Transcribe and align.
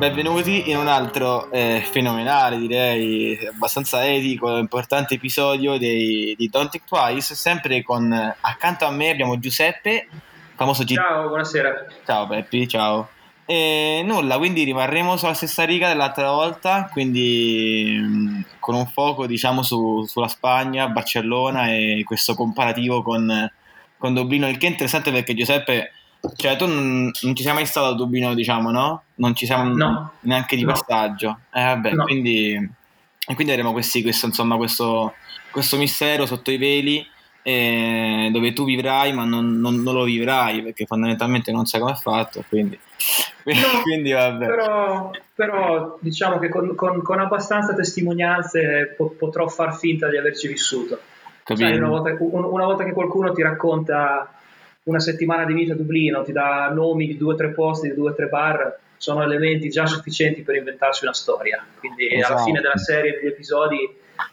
benvenuti 0.00 0.70
in 0.70 0.78
un 0.78 0.88
altro 0.88 1.50
eh, 1.50 1.86
fenomenale, 1.90 2.56
direi 2.56 3.38
abbastanza 3.46 4.02
etico, 4.06 4.56
importante 4.56 5.16
episodio 5.16 5.76
dei, 5.76 6.34
di 6.38 6.48
Don't 6.48 6.70
Think 6.70 6.86
Twice. 6.86 7.34
Sempre 7.34 7.82
con 7.82 8.10
accanto 8.10 8.86
a 8.86 8.90
me 8.90 9.10
abbiamo 9.10 9.38
Giuseppe, 9.38 10.08
famoso 10.54 10.84
G- 10.84 10.94
Ciao, 10.94 11.28
buonasera. 11.28 11.86
Ciao 12.06 12.26
Peppi, 12.26 12.66
ciao. 12.66 13.10
E 13.44 14.00
nulla, 14.02 14.38
quindi 14.38 14.64
rimarremo 14.64 15.18
sulla 15.18 15.34
stessa 15.34 15.64
riga 15.64 15.88
dell'altra 15.88 16.30
volta, 16.30 16.88
quindi 16.90 18.00
mh, 18.02 18.44
con 18.58 18.76
un 18.76 18.86
fuoco 18.86 19.26
diciamo 19.26 19.62
su, 19.62 20.06
sulla 20.06 20.28
Spagna, 20.28 20.88
Barcellona 20.88 21.74
e 21.74 22.04
questo 22.06 22.32
comparativo 22.32 23.02
con, 23.02 23.52
con 23.98 24.14
Dublino, 24.14 24.48
il 24.48 24.56
che 24.56 24.66
è 24.66 24.70
interessante 24.70 25.12
perché 25.12 25.34
Giuseppe 25.34 25.92
cioè, 26.36 26.56
tu 26.56 26.66
non, 26.66 27.10
non, 27.22 27.34
ci 27.34 27.42
sei 27.42 27.54
mai 27.54 27.66
stato 27.66 27.86
a 27.86 27.94
Dublino, 27.94 28.34
diciamo, 28.34 28.70
no? 28.70 29.02
Non 29.16 29.34
ci 29.34 29.46
siamo 29.46 29.74
no. 29.74 30.12
neanche 30.20 30.56
di 30.56 30.64
no. 30.64 30.72
passaggio. 30.72 31.40
Eh, 31.52 31.62
vabbè, 31.62 31.92
no. 31.92 32.04
quindi, 32.04 32.52
e 33.26 33.34
quindi 33.34 33.52
avremo 33.52 33.72
questi, 33.72 34.02
questo, 34.02 34.26
insomma, 34.26 34.56
questo, 34.56 35.14
questo 35.50 35.76
mistero 35.76 36.26
sotto 36.26 36.50
i 36.50 36.58
veli 36.58 37.06
eh, 37.42 38.28
dove 38.32 38.52
tu 38.52 38.64
vivrai, 38.64 39.12
ma 39.12 39.24
non, 39.24 39.58
non, 39.60 39.76
non, 39.76 39.94
lo 39.94 40.04
vivrai 40.04 40.62
perché 40.62 40.84
fondamentalmente 40.84 41.52
non 41.52 41.64
sai 41.64 41.80
come 41.80 41.92
è 41.92 41.96
fatto. 41.96 42.44
Quindi, 42.48 42.78
quindi 43.82 44.12
vabbè. 44.12 44.46
Però, 44.46 45.10
però, 45.34 45.98
diciamo 46.00 46.38
che 46.38 46.48
con, 46.48 46.74
con, 46.74 47.02
con 47.02 47.18
abbastanza 47.18 47.74
testimonianze 47.74 48.94
po- 48.96 49.14
potrò 49.18 49.48
far 49.48 49.74
finta 49.76 50.08
di 50.08 50.18
averci 50.18 50.48
vissuto. 50.48 51.00
Sai, 51.44 51.76
una, 51.76 51.88
volta, 51.88 52.16
una 52.20 52.64
volta 52.64 52.84
che 52.84 52.92
qualcuno 52.92 53.32
ti 53.32 53.42
racconta 53.42 54.39
una 54.84 55.00
settimana 55.00 55.44
di 55.44 55.52
vita 55.52 55.72
a 55.72 55.76
Dublino, 55.76 56.22
ti 56.22 56.32
dà 56.32 56.70
nomi 56.72 57.06
di 57.06 57.16
due 57.16 57.34
o 57.34 57.36
tre 57.36 57.50
posti, 57.50 57.88
di 57.88 57.94
due 57.94 58.10
o 58.10 58.14
tre 58.14 58.26
bar, 58.26 58.78
sono 58.96 59.22
elementi 59.22 59.68
già 59.68 59.86
sufficienti 59.86 60.42
per 60.42 60.56
inventarsi 60.56 61.04
una 61.04 61.14
storia. 61.14 61.64
Quindi 61.78 62.14
esatto. 62.14 62.32
alla 62.32 62.42
fine 62.42 62.60
della 62.60 62.76
serie, 62.76 63.12
degli 63.12 63.28
episodi, 63.28 63.78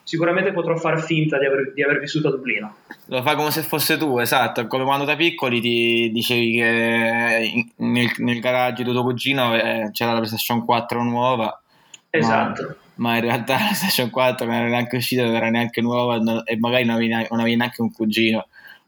sicuramente 0.03 0.51
potrò 0.51 0.75
far 0.75 1.01
finta 1.01 1.37
di 1.37 1.45
aver, 1.45 1.73
di 1.73 1.83
aver, 1.83 1.99
vissuto 1.99 2.27
a 2.27 2.31
Dublino. 2.31 2.75
Lo 3.05 3.21
fai 3.21 3.35
come 3.35 3.51
se 3.51 3.61
fosse 3.61 3.97
tu, 3.97 4.17
esatto, 4.19 4.67
come 4.67 4.83
quando 4.83 5.05
da 5.05 5.15
piccoli 5.15 5.61
ti 5.61 6.11
dicevi 6.11 6.55
che 6.55 7.71
nel, 7.77 8.11
nel 8.17 8.39
garage 8.39 8.83
di 8.83 8.91
tuo 8.91 9.03
cugino 9.03 9.55
eh, 9.55 9.89
c'era 9.91 10.11
la 10.11 10.17
PlayStation 10.17 10.65
4 10.65 11.03
nuova. 11.03 11.61
Esatto. 12.09 12.63
Ma 12.63 12.75
ma 12.97 13.15
in 13.15 13.21
realtà 13.21 13.53
la 13.53 13.59
PlayStation 13.59 14.09
4 14.09 14.45
non 14.45 14.55
era 14.55 14.67
neanche 14.67 14.97
uscita, 14.97 15.23
non 15.23 15.35
era 15.35 15.49
neanche 15.49 15.81
nuova 15.81 16.43
e 16.43 16.57
magari 16.57 16.83
non 16.83 16.95
avevi, 16.95 17.11
non 17.11 17.39
avevi 17.39 17.55
neanche 17.55 17.81
un 17.81 17.91
cugino. 17.91 18.47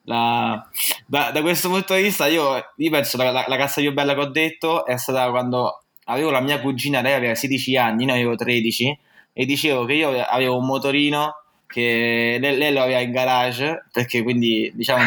La, 0.09 0.67
da, 1.05 1.29
da, 1.29 1.41
questo 1.41 1.69
punto 1.69 1.93
di 1.93 2.02
vista 2.02 2.25
io, 2.25 2.55
io 2.77 2.89
penso 2.89 3.15
la, 3.17 3.29
la, 3.29 3.45
la 3.47 3.57
cassa 3.57 3.79
più 3.79 3.93
bella 3.93 4.15
che 4.15 4.19
ho 4.19 4.25
detto 4.25 4.83
è 4.83 4.97
stata 4.97 5.29
quando 5.29 5.83
avevo 6.05 6.31
la 6.31 6.41
mia 6.41 6.59
cugina, 6.59 7.02
lei 7.02 7.13
aveva 7.13 7.35
16 7.35 7.77
anni, 7.77 8.05
ne 8.05 8.13
avevo 8.13 8.33
13 8.35 8.99
e 9.31 9.45
dicevo 9.45 9.85
che 9.85 9.93
io 9.93 10.19
avevo 10.19 10.57
un 10.57 10.65
motorino 10.65 11.35
che 11.67 12.39
lei, 12.41 12.57
lei 12.57 12.73
lo 12.73 12.81
aveva 12.81 13.02
in 13.02 13.11
garage 13.11 13.85
perché 13.91 14.23
quindi 14.23 14.71
diciamo 14.73 15.03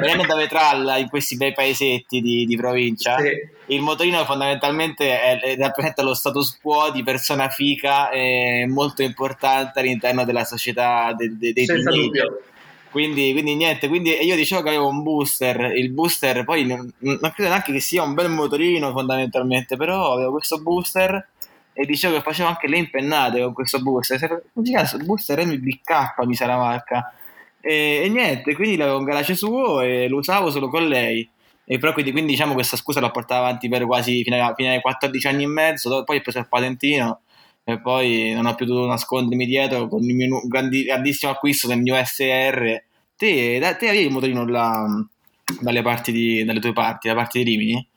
venendo 0.00 0.26
da 0.26 0.34
Vetralla 0.34 0.96
in 0.96 1.08
questi 1.08 1.36
bei 1.36 1.52
paesetti 1.52 2.20
di, 2.20 2.44
di 2.44 2.56
provincia 2.56 3.16
sì. 3.18 3.30
il 3.66 3.82
motorino 3.82 4.24
fondamentalmente 4.24 5.20
è, 5.20 5.56
rappresenta 5.56 6.02
lo 6.02 6.14
status 6.14 6.58
quo 6.60 6.90
di 6.90 7.04
persona 7.04 7.48
fica 7.48 8.10
e 8.10 8.66
molto 8.68 9.02
importante 9.02 9.78
all'interno 9.78 10.24
della 10.24 10.44
società 10.44 11.14
de, 11.16 11.36
de, 11.38 11.52
dei 11.52 11.66
Senza 11.66 11.90
dubbio 11.90 12.40
quindi, 12.94 13.32
quindi, 13.32 13.56
niente, 13.56 13.88
quindi 13.88 14.10
io 14.10 14.36
dicevo 14.36 14.62
che 14.62 14.68
avevo 14.68 14.86
un 14.86 15.02
booster, 15.02 15.72
il 15.74 15.90
booster 15.90 16.44
poi 16.44 16.64
non, 16.64 16.88
non, 16.98 17.32
credo 17.34 17.50
neanche 17.50 17.72
che 17.72 17.80
sia 17.80 18.04
un 18.04 18.14
bel 18.14 18.30
motorino 18.30 18.92
fondamentalmente, 18.92 19.76
però 19.76 20.12
avevo 20.12 20.30
questo 20.30 20.62
booster 20.62 21.30
e 21.72 21.86
dicevo 21.86 22.14
che 22.14 22.22
facevo 22.22 22.48
anche 22.48 22.68
le 22.68 22.76
impennate 22.76 23.42
con 23.42 23.52
questo 23.52 23.82
booster, 23.82 24.44
come 24.52 24.64
si 24.64 24.70
chiama? 24.70 24.88
Il 24.92 25.04
booster 25.06 25.44
MBK 25.44 26.24
mi 26.24 26.36
sa 26.36 26.46
la 26.46 26.56
marca, 26.56 27.12
e, 27.60 28.02
e 28.04 28.08
niente, 28.08 28.54
quindi 28.54 28.76
l'avevo 28.76 28.98
in 28.98 29.04
garage 29.06 29.34
suo 29.34 29.80
e 29.80 30.06
lo 30.06 30.18
usavo 30.18 30.52
solo 30.52 30.68
con 30.68 30.86
lei. 30.86 31.28
E 31.64 31.78
però 31.78 31.92
quindi, 31.92 32.12
quindi 32.12 32.30
diciamo 32.30 32.52
questa 32.54 32.76
scusa 32.76 33.00
l'ho 33.00 33.10
portata 33.10 33.40
avanti 33.40 33.68
per 33.68 33.86
quasi 33.86 34.22
fino, 34.22 34.40
a, 34.40 34.54
fino 34.54 34.70
ai 34.70 34.80
14 34.80 35.26
anni 35.26 35.42
e 35.42 35.48
mezzo, 35.48 36.04
poi 36.04 36.18
ho 36.18 36.20
preso 36.20 36.38
il 36.38 36.46
patentino 36.46 37.22
e 37.64 37.80
poi 37.80 38.32
non 38.34 38.44
ho 38.44 38.54
più 38.54 38.66
dovuto 38.66 38.86
nascondermi 38.88 39.46
dietro 39.46 39.88
con 39.88 40.02
il 40.02 40.14
mio 40.14 40.42
grandi, 40.46 40.84
grandissimo 40.84 41.32
acquisto 41.32 41.66
del 41.66 41.80
mio 41.80 41.96
SR. 41.96 42.82
Te, 43.16 43.58
da, 43.58 43.74
te 43.74 43.88
avevi 43.88 44.04
il 44.04 44.12
motorino 44.12 44.46
là, 44.46 44.86
dalle, 45.60 45.82
parti 45.82 46.12
di, 46.12 46.44
dalle 46.44 46.60
tue 46.60 46.74
parti, 46.74 47.08
da 47.08 47.14
parte 47.14 47.38
di 47.38 47.44
Rimini? 47.44 47.88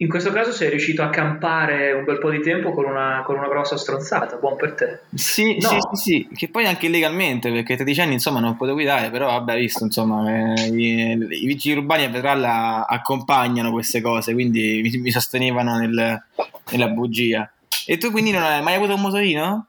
In 0.00 0.08
questo 0.08 0.30
caso 0.30 0.52
sei 0.52 0.70
riuscito 0.70 1.02
a 1.02 1.10
campare 1.10 1.92
un 1.92 2.04
bel 2.04 2.18
po' 2.18 2.30
di 2.30 2.40
tempo 2.40 2.72
con 2.72 2.84
una, 2.84 3.22
con 3.24 3.36
una 3.36 3.48
grossa 3.48 3.76
stronzata, 3.76 4.36
buon 4.36 4.56
per 4.56 4.74
te. 4.74 5.00
Sì, 5.12 5.58
no. 5.58 5.68
sì, 5.68 5.76
sì, 5.78 5.96
sì, 5.96 6.28
che 6.36 6.48
poi 6.48 6.66
anche 6.66 6.86
illegalmente, 6.86 7.50
perché 7.50 7.72
a 7.72 7.76
13 7.76 8.00
anni 8.02 8.12
insomma 8.12 8.38
non 8.38 8.56
potevo 8.56 8.76
guidare, 8.76 9.10
però 9.10 9.26
vabbè, 9.26 9.56
visto 9.56 9.84
insomma, 9.84 10.54
eh, 10.54 10.68
i, 10.68 11.10
i, 11.10 11.46
vigili 11.46 11.78
urbani 11.78 12.04
a 12.04 12.10
Vetralla 12.10 12.86
accompagnano 12.88 13.72
queste 13.72 14.00
cose, 14.00 14.34
quindi 14.34 14.80
mi, 14.82 14.98
mi 14.98 15.10
sostenevano 15.10 15.76
nel, 15.78 16.22
nella 16.70 16.88
bugia. 16.88 17.52
E 17.90 17.96
tu 17.96 18.10
quindi 18.10 18.32
non 18.32 18.42
hai 18.42 18.60
mai 18.60 18.74
avuto 18.74 18.92
un 18.92 19.00
motorino? 19.00 19.68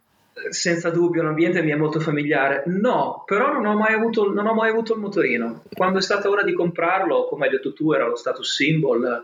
Senza 0.50 0.90
dubbio, 0.90 1.24
l'ambiente 1.24 1.62
mi 1.62 1.72
è 1.72 1.76
molto 1.76 2.02
familiare. 2.02 2.64
No, 2.66 3.24
però 3.26 3.54
non 3.54 3.66
ho 3.66 3.78
mai 3.78 3.94
avuto, 3.94 4.24
ho 4.24 4.54
mai 4.54 4.70
avuto 4.70 4.94
il 4.94 5.00
motorino. 5.00 5.64
Quando 5.74 6.00
è 6.00 6.02
stata 6.02 6.30
ora 6.30 6.44
di 6.44 6.52
comprarlo, 6.52 7.28
come 7.30 7.46
hai 7.46 7.52
detto 7.52 7.72
tu, 7.72 7.94
era 7.94 8.06
lo 8.06 8.18
status 8.18 8.56
symbol. 8.56 9.24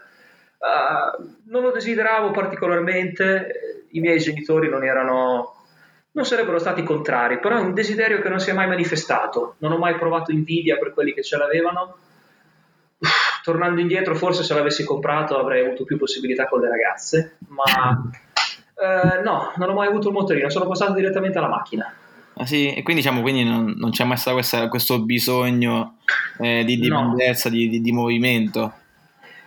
Uh, 0.57 1.33
non 1.49 1.63
lo 1.63 1.71
desideravo 1.71 2.31
particolarmente, 2.31 3.85
i 3.89 3.99
miei 3.99 4.19
genitori 4.19 4.69
non 4.69 4.85
erano, 4.85 5.55
non 6.11 6.23
sarebbero 6.23 6.57
stati 6.57 6.81
contrari, 6.81 7.39
però 7.39 7.57
è 7.57 7.61
un 7.61 7.73
desiderio 7.73 8.21
che 8.21 8.29
non 8.29 8.39
si 8.39 8.51
è 8.51 8.53
mai 8.53 8.67
manifestato. 8.67 9.55
Non 9.57 9.73
ho 9.73 9.77
mai 9.77 9.95
provato 9.95 10.31
invidia 10.31 10.77
per 10.77 10.93
quelli 10.93 11.13
che 11.13 11.21
ce 11.21 11.35
l'avevano. 11.35 11.97
Uff, 12.99 13.41
tornando 13.43 13.81
indietro, 13.81 14.15
forse 14.15 14.41
se 14.43 14.53
l'avessi 14.53 14.85
comprato 14.85 15.37
avrei 15.37 15.65
avuto 15.65 15.83
più 15.83 15.97
possibilità 15.97 16.47
con 16.47 16.61
le 16.61 16.69
ragazze, 16.69 17.35
ma 17.49 18.23
Uh, 18.75 19.23
no, 19.23 19.53
non 19.55 19.69
ho 19.69 19.73
mai 19.73 19.87
avuto 19.87 20.09
un 20.09 20.15
motorino, 20.15 20.49
sono 20.49 20.67
passato 20.67 20.93
direttamente 20.93 21.37
alla 21.37 21.47
macchina. 21.47 21.93
Ah, 22.37 22.45
sì? 22.45 22.73
E 22.73 22.83
quindi 22.83 23.01
diciamo 23.01 23.21
quindi 23.21 23.45
non, 23.45 23.75
non 23.77 23.91
c'è 23.91 24.03
mai 24.03 24.17
stato 24.17 24.35
questa, 24.35 24.67
questo 24.67 25.01
bisogno 25.01 25.99
eh, 26.39 26.65
di 26.65 26.77
dipendenza, 26.77 27.49
no. 27.49 27.55
di, 27.55 27.69
di, 27.69 27.81
di, 27.81 27.91
movimento? 27.93 28.73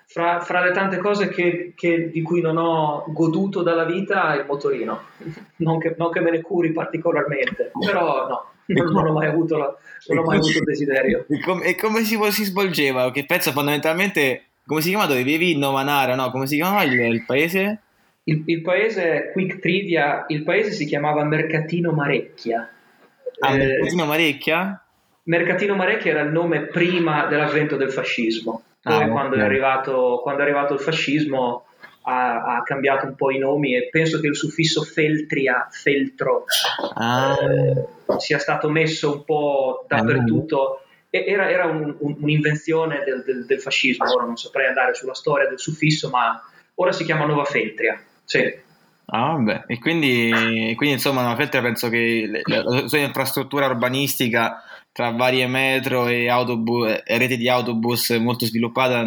Fra, 0.07 0.41
fra, 0.41 0.65
le 0.65 0.73
tante 0.73 0.97
cose 0.97 1.29
che, 1.29 1.75
che, 1.77 2.11
di 2.11 2.23
cui 2.23 2.41
non 2.41 2.57
ho 2.57 3.05
goduto 3.09 3.63
dalla 3.63 3.85
vita, 3.85 4.35
il 4.35 4.47
motorino. 4.47 5.01
Non 5.59 5.81
che, 5.81 5.97
non 5.99 6.13
che 6.13 6.21
me 6.21 6.31
ne 6.31 6.41
curi 6.41 6.71
particolarmente, 6.71 7.73
però 7.85 8.29
no, 8.29 8.45
non, 8.67 8.93
non 8.93 9.07
ho 9.09 9.13
mai 9.13 9.27
avuto, 9.27 9.57
la, 9.57 9.77
non 10.07 10.19
ho 10.19 10.23
mai 10.23 10.39
avuto 10.39 10.59
il 10.59 10.65
desiderio. 10.65 11.27
E 11.29 11.41
come, 11.41 11.65
e 11.65 11.75
come 11.75 12.05
si, 12.05 12.17
si, 12.31 12.45
svolgeva? 12.45 13.11
Che 13.11 13.25
penso 13.25 13.51
fondamentalmente, 13.51 14.45
come 14.65 14.81
si 14.81 14.91
chiama 14.91 15.07
dove 15.07 15.25
vivi? 15.25 15.59
Novanara, 15.59 16.15
no? 16.15 16.31
Come 16.31 16.47
si 16.47 16.55
chiamava 16.55 16.85
il, 16.85 16.93
il 16.93 17.25
paese? 17.25 17.81
Il, 18.29 18.43
il, 18.45 18.61
paese, 18.61 19.31
quick 19.33 19.59
trivia, 19.59 20.27
il 20.29 20.43
paese 20.43 20.73
si 20.73 20.85
chiamava 20.85 21.25
Mercatino 21.25 21.93
Marecchia. 21.93 22.69
Ah, 23.39 23.55
eh, 23.55 23.57
Mercatino 23.57 24.05
Marecchia? 24.05 24.83
Mercatino 25.23 25.75
Marecchia 25.75 26.11
era 26.11 26.21
il 26.21 26.31
nome 26.31 26.67
prima 26.67 27.27
dell'avvento 27.27 27.77
del 27.77 27.91
fascismo. 27.91 28.65
Ah, 28.83 29.09
quando, 29.09 29.35
okay. 29.35 29.41
è 29.41 29.45
arrivato, 29.45 30.21
quando, 30.23 30.43
è 30.43 30.45
arrivato, 30.45 30.75
il 30.75 30.81
fascismo 30.81 31.67
ha, 32.03 32.57
ha, 32.57 32.63
cambiato 32.63 33.07
un 33.07 33.15
po' 33.15 33.31
i 33.31 33.39
nomi 33.39 33.75
e 33.75 33.89
penso 33.91 34.21
che 34.21 34.27
il 34.27 34.37
suffisso 34.37 34.83
feltria, 34.83 35.67
feltro, 35.71 36.45
ah. 36.95 37.35
eh, 37.41 38.19
sia 38.19 38.39
stato 38.39 38.69
messo 38.69 39.13
un 39.13 39.25
po' 39.25 39.85
dappertutto. 39.89 40.83
Era, 41.11 41.51
era 41.51 41.65
un, 41.65 41.97
un, 41.99 42.17
un'invenzione 42.21 43.03
del, 43.05 43.23
del, 43.25 43.47
del 43.47 43.61
fascismo, 43.61 44.11
ora 44.13 44.25
non 44.25 44.37
saprei 44.37 44.67
andare 44.67 44.93
sulla 44.93 45.15
storia 45.15 45.49
del 45.49 45.59
suffisso, 45.59 46.11
ma 46.11 46.43
ora 46.75 46.93
si 46.93 47.05
chiama 47.05 47.25
Nuova 47.25 47.45
Feltria. 47.45 47.99
Sì. 48.29 48.67
Ah, 49.07 49.33
vabbè. 49.33 49.65
E 49.69 49.79
quindi, 49.79 50.75
quindi 50.77 50.97
insomma, 50.97 51.35
Feltria 51.35 51.63
penso 51.63 51.89
che 51.89 52.29
la 52.45 52.87
sua 52.87 52.99
infrastruttura 52.99 53.67
urbanistica 53.67 54.63
tra 54.93 55.11
varie 55.13 55.47
metro 55.47 56.09
e, 56.09 56.29
autobus, 56.29 57.03
e 57.05 57.19
rete 57.19 57.39
di 57.39 57.49
autobus 57.49 58.11
molto 58.11 58.45
sviluppata 58.45 59.07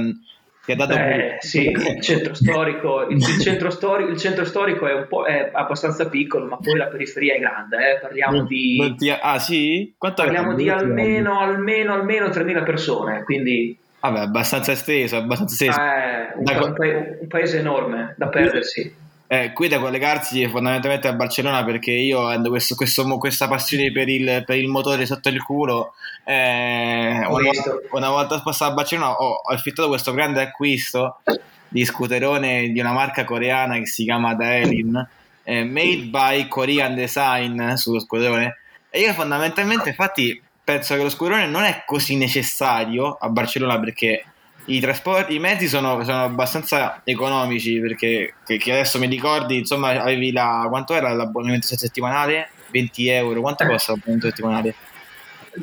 ti 0.65 0.71
ha 0.71 0.75
dato 0.75 0.95
Beh, 0.95 1.37
sì, 1.39 1.69
il 1.69 2.01
centro 2.01 2.33
storico, 2.33 3.07
il, 3.09 3.17
il, 3.17 3.41
centro 3.41 3.69
storico, 3.69 4.09
il 4.09 4.17
centro 4.17 4.45
storico 4.45 4.87
è, 4.87 4.93
un 4.93 5.05
po', 5.07 5.25
è 5.25 5.51
abbastanza 5.53 6.07
piccolo, 6.07 6.45
ma 6.45 6.57
poi 6.57 6.77
la 6.77 6.87
periferia 6.87 7.35
è 7.35 7.39
grande, 7.39 7.77
eh? 7.77 7.99
parliamo 7.99 8.43
di... 8.45 8.79
Ah 9.21 9.37
sì? 9.37 9.93
Quanto 9.97 10.23
parliamo 10.23 10.55
di 10.55 10.69
almeno, 10.69 11.39
almeno, 11.39 11.93
almeno 11.93 12.27
3.000 12.27 12.63
persone, 12.63 13.23
quindi... 13.23 13.77
Vabbè, 13.99 14.19
abbastanza 14.19 14.71
esteso, 14.71 15.17
abbastanza 15.17 15.53
esteso. 15.53 15.79
Eh, 15.79 16.33
un, 16.37 16.73
paese, 16.73 17.17
un 17.21 17.27
paese 17.27 17.59
enorme 17.59 18.15
da 18.17 18.29
perdersi 18.29 19.00
eh, 19.31 19.53
qui 19.53 19.69
da 19.69 19.79
collegarsi 19.79 20.45
fondamentalmente 20.49 21.07
a 21.07 21.13
Barcellona 21.13 21.63
perché 21.63 21.91
io 21.91 22.25
avendo 22.25 22.49
questo, 22.49 22.75
questo, 22.75 23.07
questa 23.17 23.47
passione 23.47 23.89
per 23.93 24.09
il, 24.09 24.43
per 24.45 24.57
il, 24.57 24.67
motore 24.67 25.05
sotto 25.05 25.29
il 25.29 25.41
culo 25.41 25.93
eh, 26.25 27.15
una, 27.15 27.29
volta, 27.29 27.75
una, 27.91 28.09
volta 28.09 28.39
spostato 28.39 28.71
a 28.71 28.73
Barcellona 28.73 29.11
ho, 29.13 29.29
ho 29.35 29.53
affittato 29.53 29.87
questo 29.87 30.11
grande 30.11 30.41
acquisto 30.41 31.21
di 31.69 31.85
scooterone 31.85 32.71
di 32.73 32.79
una 32.81 32.91
marca 32.91 33.23
coreana 33.23 33.77
che 33.77 33.85
si 33.85 34.03
chiama 34.03 34.33
Daelin, 34.35 35.07
eh, 35.43 35.63
made 35.63 36.07
by 36.07 36.49
Korean 36.49 36.93
Design 36.93 37.75
sullo 37.75 38.01
scooterone. 38.01 38.57
E 38.89 38.99
io 38.99 39.13
fondamentalmente, 39.13 39.87
infatti, 39.87 40.43
penso 40.61 40.95
che 40.97 41.03
lo 41.03 41.09
scooterone 41.09 41.47
non 41.47 41.63
è 41.63 41.83
così 41.85 42.17
necessario 42.17 43.15
a 43.17 43.29
Barcellona 43.29 43.79
perché 43.79 44.25
i 44.65 44.79
trasporti, 44.79 45.35
i 45.35 45.39
mezzi 45.39 45.67
sono, 45.67 46.03
sono 46.03 46.23
abbastanza 46.23 47.01
economici 47.03 47.79
perché 47.79 48.35
che, 48.45 48.57
che 48.57 48.71
adesso 48.71 48.99
mi 48.99 49.07
ricordi, 49.07 49.57
insomma, 49.57 49.89
avevi 49.89 50.31
la 50.31 50.65
quanto 50.69 50.93
era 50.93 51.13
l'abbonamento 51.13 51.65
settimanale? 51.67 52.49
20 52.71 53.07
euro, 53.09 53.41
quanto 53.41 53.65
costa 53.65 53.91
l'abbonamento 53.91 54.27
settimanale? 54.27 54.75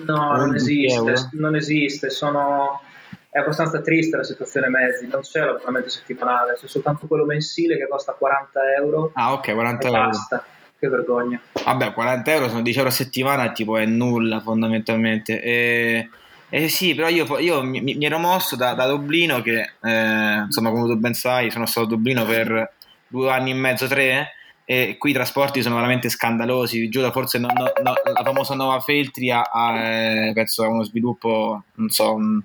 No, 0.05 0.37
non 0.37 0.55
esiste, 0.55 1.29
non 1.33 1.57
esiste, 1.57 2.11
sono... 2.11 2.83
è 3.31 3.39
abbastanza 3.39 3.81
triste 3.81 4.17
la 4.17 4.25
situazione 4.25 4.69
mezzi, 4.69 5.07
non 5.07 5.23
c'è 5.23 5.41
l'abbonamento 5.41 5.89
settimanale, 5.89 6.57
c'è 6.61 6.67
soltanto 6.67 7.07
quello 7.07 7.25
mensile 7.25 7.79
che 7.79 7.89
costa 7.89 8.13
40 8.13 8.61
euro. 8.79 9.11
Ah, 9.15 9.33
ok, 9.33 9.53
40 9.53 9.87
euro. 9.87 10.01
Basta. 10.01 10.45
Che 10.79 10.89
vergogna. 10.89 11.41
Vabbè, 11.65 11.93
40 11.93 12.33
euro 12.33 12.49
sono 12.49 12.63
10 12.63 12.79
euro 12.79 12.91
a 12.91 12.93
settimana, 12.93 13.51
tipo 13.51 13.77
è 13.79 13.85
nulla 13.85 14.41
fondamentalmente. 14.41 15.43
E, 15.43 16.09
e 16.51 16.69
sì, 16.69 16.95
però 16.95 17.09
io, 17.09 17.39
io 17.39 17.63
mi, 17.63 17.81
mi, 17.81 18.05
ero 18.05 18.19
mosso 18.19 18.57
da, 18.57 18.75
da 18.75 18.87
Dublino, 18.87 19.43
che 19.43 19.73
eh, 19.83 20.39
insomma, 20.45 20.71
come 20.71 20.87
tu 20.87 20.97
ben 20.97 21.15
sai, 21.15 21.51
sono 21.51 21.67
stato 21.67 21.87
a 21.87 21.91
Dublino 21.91 22.25
per 22.25 22.73
due 23.07 23.31
anni 23.31 23.51
e 23.51 23.55
mezzo, 23.55 23.87
tre 23.87 24.33
e 24.71 24.97
qui 24.99 25.13
i 25.13 25.15
trasporti 25.15 25.63
sono 25.63 25.77
veramente 25.77 26.11
scandalosi. 26.11 26.91
Giuro, 26.91 27.11
forse 27.11 27.39
no, 27.39 27.49
no, 27.55 27.73
no, 27.83 27.95
la 28.13 28.23
famosa 28.23 28.55
nuova 28.55 28.81
Feltri 28.81 29.31
ha, 29.31 29.41
ha 29.41 29.79
eh, 29.79 30.33
penso 30.35 30.63
a 30.63 30.69
uno 30.69 30.83
sviluppo, 30.85 31.63
non 31.77 31.89
so, 31.89 32.13
un, 32.13 32.39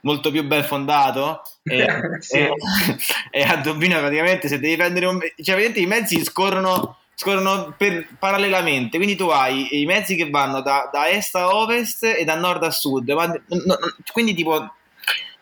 molto 0.00 0.32
più 0.32 0.44
ben 0.44 0.64
fondato. 0.64 1.42
E, 1.62 1.86
sì. 2.18 2.38
e, 2.38 2.50
e, 3.30 3.42
a 3.42 3.58
Dublino 3.58 3.98
praticamente 4.00 4.48
se 4.48 4.58
devi 4.58 4.74
prendere 4.74 5.06
un... 5.06 5.20
cioè 5.20 5.54
praticamente 5.54 5.80
i 5.80 5.86
mezzi 5.86 6.24
scorrono, 6.24 6.96
scorrono 7.14 7.74
per, 7.76 8.08
parallelamente, 8.18 8.96
quindi 8.96 9.16
tu 9.16 9.28
hai 9.28 9.80
i 9.80 9.86
mezzi 9.86 10.16
che 10.16 10.30
vanno 10.30 10.60
da, 10.60 10.88
da 10.92 11.08
est 11.08 11.34
a 11.36 11.54
ovest 11.54 12.04
e 12.04 12.24
da 12.24 12.34
nord 12.34 12.62
a 12.62 12.70
sud, 12.70 13.08
ma, 13.10 13.26
no, 13.26 13.78
quindi 14.12 14.34
tipo 14.34 14.74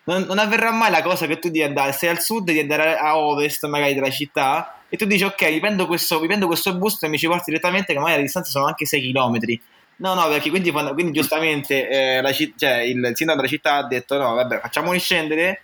non, 0.05 0.23
non, 0.23 0.39
avverrà 0.39 0.73
mai 0.73 0.91
la 0.91 1.03
cosa 1.03 1.27
che 1.27 1.39
tu 1.39 1.49
devi 1.49 1.63
andare, 1.63 1.93
sei 1.93 2.09
al 2.09 2.21
sud, 2.21 2.45
devi 2.45 2.61
andare 2.61 2.97
a 2.97 3.17
ovest 3.19 3.67
magari 3.67 3.95
della 3.95 4.11
città 4.11 4.83
e 4.89 4.97
tu 4.97 5.05
dici 5.05 5.25
ok, 5.25 5.49
vi 5.51 5.61
prendo 5.61 5.87
questo, 5.87 6.19
vi 6.19 6.27
prendo 6.27 6.47
questo 6.47 6.77
boost 6.77 7.05
e 7.05 7.09
mi 7.09 7.19
ci 7.19 7.27
porti 7.27 7.51
direttamente 7.51 7.93
che 7.93 7.99
magari 7.99 8.17
le 8.17 8.25
distanze 8.25 8.51
sono 8.51 8.67
anche 8.67 8.87
6 8.87 9.13
km. 9.13 9.39
No, 9.97 10.15
no, 10.15 10.29
perché 10.29 10.49
quindi, 10.49 10.73
quindi 10.73 11.13
giustamente 11.13 11.89
eh, 11.89 12.21
la, 12.23 12.33
cioè, 12.33 12.81
il 12.81 13.13
sindaco 13.15 13.41
della 13.41 13.53
città 13.53 13.75
ha 13.77 13.87
detto 13.87 14.17
no, 14.17 14.35
vabbè, 14.35 14.61
facciamoli 14.61 14.99
scendere. 14.99 15.63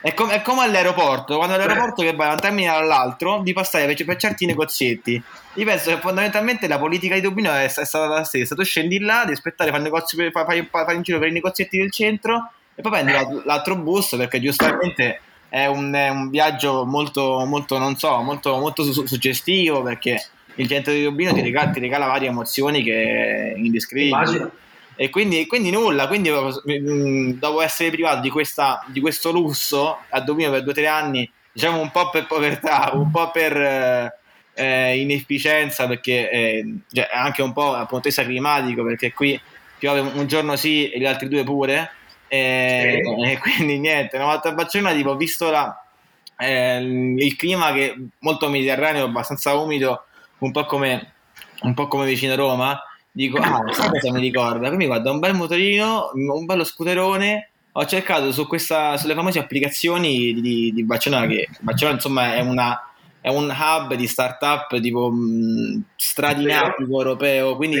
È, 0.00 0.14
com- 0.14 0.30
è 0.30 0.42
come 0.42 0.62
all'aeroporto, 0.62 1.36
quando 1.36 1.54
all'aeroporto 1.54 2.02
che 2.02 2.14
vai 2.14 2.28
da 2.28 2.34
un 2.34 2.40
terminale 2.40 2.82
all'altro 2.82 3.40
di 3.42 3.52
passare 3.52 3.86
per, 3.86 4.04
per 4.04 4.16
certi 4.16 4.46
negozietti. 4.46 5.22
Io 5.54 5.64
penso 5.64 5.90
che 5.90 5.98
fondamentalmente 5.98 6.66
la 6.66 6.78
politica 6.78 7.14
di 7.14 7.20
Dublino 7.20 7.52
è, 7.52 7.64
è 7.64 7.68
stata 7.68 8.06
la 8.06 8.24
stessa. 8.24 8.54
Tu 8.54 8.64
scendi 8.64 8.98
là, 8.98 9.20
devi 9.20 9.32
aspettare, 9.32 9.70
fai, 9.70 9.82
negozi, 9.82 10.16
fai, 10.16 10.30
fai, 10.44 10.68
fai 10.70 10.96
in 10.96 11.02
giro 11.02 11.18
per 11.18 11.28
i 11.28 11.32
negozietti 11.32 11.78
del 11.78 11.90
centro 11.90 12.50
e 12.74 12.80
poi 12.82 12.90
prendi 12.90 13.12
l'altro 13.44 13.76
bus 13.76 14.14
perché 14.16 14.40
giustamente 14.40 15.20
è 15.48 15.66
un, 15.66 15.92
è 15.92 16.08
un 16.08 16.30
viaggio 16.30 16.86
molto, 16.86 17.44
molto, 17.44 17.76
non 17.76 17.96
so, 17.96 18.22
molto, 18.22 18.56
molto 18.56 18.82
su- 18.90 19.04
suggestivo 19.04 19.82
perché 19.82 20.24
il 20.54 20.66
centro 20.66 20.92
di 20.92 21.02
Dublino 21.02 21.32
ti 21.32 21.42
regala, 21.42 21.70
ti 21.70 21.80
regala 21.80 22.06
varie 22.06 22.28
emozioni 22.28 22.82
che 22.82 23.02
è 23.02 23.58
indescrivibile. 23.58 24.50
E 24.94 25.10
quindi, 25.10 25.46
quindi, 25.46 25.70
nulla, 25.70 26.06
quindi 26.06 26.30
mm, 26.30 27.30
dopo 27.32 27.60
essere 27.60 27.90
privato 27.90 28.20
di, 28.20 28.30
questa, 28.30 28.84
di 28.88 29.00
questo 29.00 29.30
lusso 29.30 29.98
a 30.08 30.20
Dublino 30.20 30.50
per 30.50 30.62
due 30.62 30.72
o 30.72 30.74
tre 30.74 30.86
anni, 30.86 31.30
diciamo 31.52 31.80
un 31.80 31.90
po' 31.90 32.10
per 32.10 32.26
povertà, 32.26 32.90
un 32.94 33.10
po' 33.10 33.30
per 33.30 33.56
eh, 33.56 34.18
eh 34.54 35.00
inefficienza, 35.00 35.86
perché 35.86 36.30
eh, 36.30 36.74
cioè, 36.92 37.08
anche 37.12 37.42
un 37.42 37.52
po' 37.52 37.72
dal 37.72 37.86
punto 37.86 38.08
di 38.08 38.14
vista 38.14 38.24
climatico, 38.24 38.84
perché 38.84 39.12
qui 39.12 39.40
piove 39.78 40.00
un 40.00 40.26
giorno 40.26 40.56
sì 40.56 40.88
e 40.90 40.98
gli 40.98 41.06
altri 41.06 41.28
due 41.28 41.42
pure, 41.42 41.90
e, 42.28 43.00
sì. 43.02 43.30
e 43.30 43.38
quindi 43.38 43.78
niente, 43.78 44.16
una 44.16 44.26
volta 44.26 44.50
a 44.50 44.52
Barcellona 44.52 44.94
tipo, 44.94 45.10
ho 45.10 45.16
visto 45.16 45.50
la, 45.50 45.84
eh, 46.38 46.80
il 46.80 47.36
clima 47.36 47.72
che 47.72 47.92
è 47.92 47.96
molto 48.20 48.48
mediterraneo, 48.48 49.04
abbastanza 49.04 49.54
umido, 49.54 50.04
un 50.38 50.50
po' 50.50 50.64
come, 50.64 51.12
un 51.62 51.74
po 51.74 51.88
come 51.88 52.06
vicino 52.06 52.32
a 52.32 52.36
Roma, 52.36 52.80
dico, 53.12 53.38
ah, 53.38 53.60
questa 53.60 53.88
cosa 53.88 54.10
mi 54.12 54.20
ricorda, 54.20 54.66
quindi 54.68 54.86
guarda, 54.86 55.10
un 55.10 55.18
bel 55.20 55.34
motorino, 55.34 56.10
un 56.14 56.44
bello 56.44 56.64
scooterone, 56.64 57.50
ho 57.72 57.86
cercato 57.86 58.32
su 58.32 58.46
questa, 58.46 58.96
sulle 58.96 59.14
famose 59.14 59.38
applicazioni 59.38 60.34
di, 60.40 60.72
di 60.72 60.84
Barcellona, 60.84 61.26
che 61.26 61.48
Barcellona 61.60 61.96
insomma 61.96 62.34
è 62.34 62.40
una 62.40 62.86
è 63.20 63.28
un 63.28 63.54
hub 63.56 63.94
di 63.94 64.08
startup 64.08 64.80
tipo 64.80 65.08
mh, 65.08 65.84
stradinautico 65.94 66.90
europeo, 66.90 67.54
quindi 67.54 67.78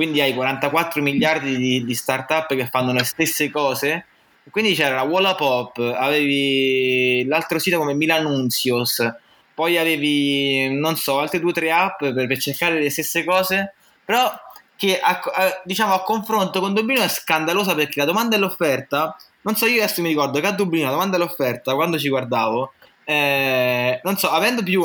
quindi 0.00 0.22
hai 0.22 0.32
44 0.32 1.02
miliardi 1.02 1.58
di, 1.58 1.84
di 1.84 1.94
start-up 1.94 2.54
che 2.54 2.66
fanno 2.68 2.94
le 2.94 3.04
stesse 3.04 3.50
cose. 3.50 4.06
Quindi 4.50 4.72
c'era 4.72 5.02
Wallapop, 5.02 5.76
avevi 5.78 7.26
l'altro 7.26 7.58
sito 7.58 7.76
come 7.76 7.92
Milanuncios, 7.92 9.06
poi 9.52 9.76
avevi, 9.76 10.72
non 10.72 10.96
so, 10.96 11.18
altre 11.18 11.38
due 11.38 11.50
o 11.50 11.52
tre 11.52 11.70
app 11.70 11.98
per, 11.98 12.26
per, 12.26 12.38
cercare 12.38 12.80
le 12.80 12.88
stesse 12.88 13.24
cose, 13.24 13.74
però 14.02 14.32
che 14.80 14.98
a, 14.98 15.20
a, 15.22 15.60
diciamo 15.62 15.92
a 15.92 16.02
confronto 16.02 16.58
con 16.58 16.72
Dublino 16.72 17.02
è 17.02 17.08
scandalosa 17.08 17.74
perché 17.74 18.00
la 18.00 18.06
domanda 18.06 18.36
e 18.36 18.38
l'offerta, 18.38 19.14
non 19.42 19.54
so, 19.54 19.66
io 19.66 19.82
adesso 19.82 20.00
mi 20.00 20.08
ricordo 20.08 20.40
che 20.40 20.46
a 20.46 20.52
Dublino 20.52 20.86
la 20.86 20.92
domanda 20.92 21.16
e 21.16 21.18
l'offerta, 21.18 21.74
quando 21.74 21.98
ci 21.98 22.08
guardavo, 22.08 22.72
eh, 23.04 24.00
non 24.02 24.16
so, 24.16 24.30
avendo 24.30 24.62
più 24.62 24.80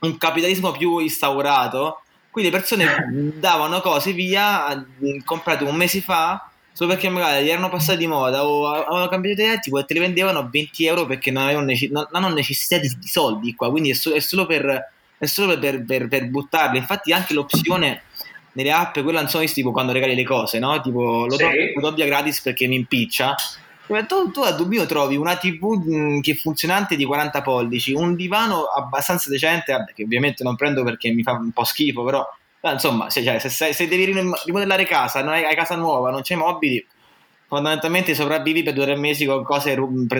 un 0.00 0.18
capitalismo 0.18 0.72
più 0.72 0.98
instaurato, 0.98 2.02
quindi 2.32 2.50
le 2.50 2.56
persone 2.56 3.32
davano 3.38 3.80
cose 3.80 4.10
via 4.10 4.84
comprate 5.24 5.62
un 5.62 5.76
mese 5.76 6.00
fa 6.00 6.50
solo 6.72 6.90
perché 6.90 7.08
magari 7.08 7.44
gli 7.44 7.50
erano 7.50 7.68
passati 7.68 7.98
di 7.98 8.08
moda 8.08 8.44
o 8.44 8.66
avevano 8.66 9.06
cambiato 9.06 9.40
idea 9.40 9.58
tipo 9.58 9.78
e 9.78 9.84
te 9.84 9.94
le 9.94 10.00
vendevano 10.00 10.48
20 10.50 10.86
euro 10.86 11.06
perché 11.06 11.30
non 11.30 11.44
avevano, 11.44 11.66
nece- 11.66 11.88
non, 11.88 12.04
hanno 12.10 12.30
necessità 12.30 12.78
di, 12.78 12.88
di, 12.98 13.06
soldi 13.06 13.54
qua 13.54 13.70
quindi 13.70 13.90
è, 13.90 13.94
so- 13.94 14.12
è 14.12 14.18
solo, 14.18 14.44
per, 14.44 14.90
è 15.16 15.26
solo 15.26 15.56
per, 15.56 15.84
per, 15.84 16.08
per, 16.08 16.26
buttarle. 16.26 16.78
Infatti 16.78 17.12
anche 17.12 17.32
l'opzione 17.32 18.02
nelle 18.54 18.72
app 18.72 18.98
quella 19.00 19.20
non 19.20 19.28
sono 19.28 19.44
tipo 19.44 19.70
quando 19.70 19.92
regali 19.92 20.14
le 20.14 20.24
cose 20.24 20.58
no? 20.58 20.80
tipo 20.80 21.26
lo 21.26 21.36
sì. 21.36 21.46
doppia 21.80 22.06
gratis 22.06 22.40
perché 22.40 22.66
mi 22.66 22.76
impiccia 22.76 23.36
tu, 24.06 24.30
tu, 24.30 24.40
a 24.40 24.52
Dublino 24.52 24.86
trovi 24.86 25.16
una 25.16 25.36
TV 25.36 25.84
mm, 25.86 26.20
che 26.20 26.32
è 26.32 26.34
funzionante 26.36 26.96
di 26.96 27.04
40 27.04 27.42
pollici, 27.42 27.92
un 27.92 28.14
divano 28.14 28.64
abbastanza 28.64 29.28
decente, 29.28 29.92
che 29.94 30.04
ovviamente 30.04 30.42
non 30.42 30.56
prendo 30.56 30.82
perché 30.82 31.10
mi 31.10 31.22
fa 31.22 31.32
un 31.32 31.50
po' 31.50 31.64
schifo, 31.64 32.02
però 32.02 32.26
insomma, 32.72 33.10
se, 33.10 33.22
cioè, 33.22 33.38
se, 33.38 33.72
se, 33.72 33.88
devi 33.88 34.06
rimodellare 34.06 34.86
casa, 34.86 35.22
non 35.22 35.34
hai, 35.34 35.44
hai, 35.44 35.54
casa 35.54 35.76
nuova, 35.76 36.10
non 36.10 36.22
c'hai 36.22 36.38
mobili, 36.38 36.84
fondamentalmente 37.46 38.14
sopravvivi 38.14 38.62
per 38.62 38.72
due 38.72 38.84
o 38.84 38.86
tre 38.86 38.96
mesi 38.96 39.26
con 39.26 39.42
cose 39.44 39.76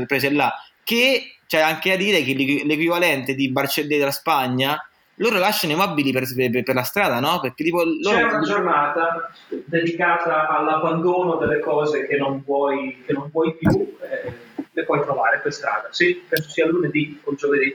prese 0.07 0.31
là. 0.31 0.53
Che 0.83 1.37
c'è 1.47 1.61
anche 1.61 1.93
a 1.93 1.97
dire 1.97 2.23
che 2.23 2.35
l'equivalente 2.35 3.35
di 3.35 3.51
Barcellona 3.51 3.97
della 3.97 4.11
Spagna 4.11 4.89
loro 5.17 5.39
lasciano 5.39 5.73
i 5.73 5.77
mobili 5.77 6.13
per, 6.13 6.25
per, 6.35 6.63
per, 6.63 6.75
la 6.75 6.83
strada, 6.83 7.21
no? 7.21 7.41
Perché 7.41 7.65
tipo 7.65 7.83
loro... 7.83 8.17
C'è 8.17 8.23
una 8.23 8.41
giornata 8.41 9.31
dedicata 9.49 10.49
all'abbandono 10.49 11.37
delle 11.37 11.61
cose 11.61 12.07
che 12.07 12.17
non 12.17 12.43
vuoi, 12.45 13.03
che 13.07 13.13
non 13.13 13.29
vuoi 13.31 13.55
più, 13.55 13.71
eh, 14.01 14.33
le 14.73 14.85
puoi 14.85 15.01
trovare 15.03 15.41
per 15.41 15.53
strada. 15.53 15.89
Sì, 15.91 16.23
penso 16.29 16.51
sia 16.51 16.67
lunedì 16.67 17.21
o 17.25 17.35
giovedì. 17.35 17.75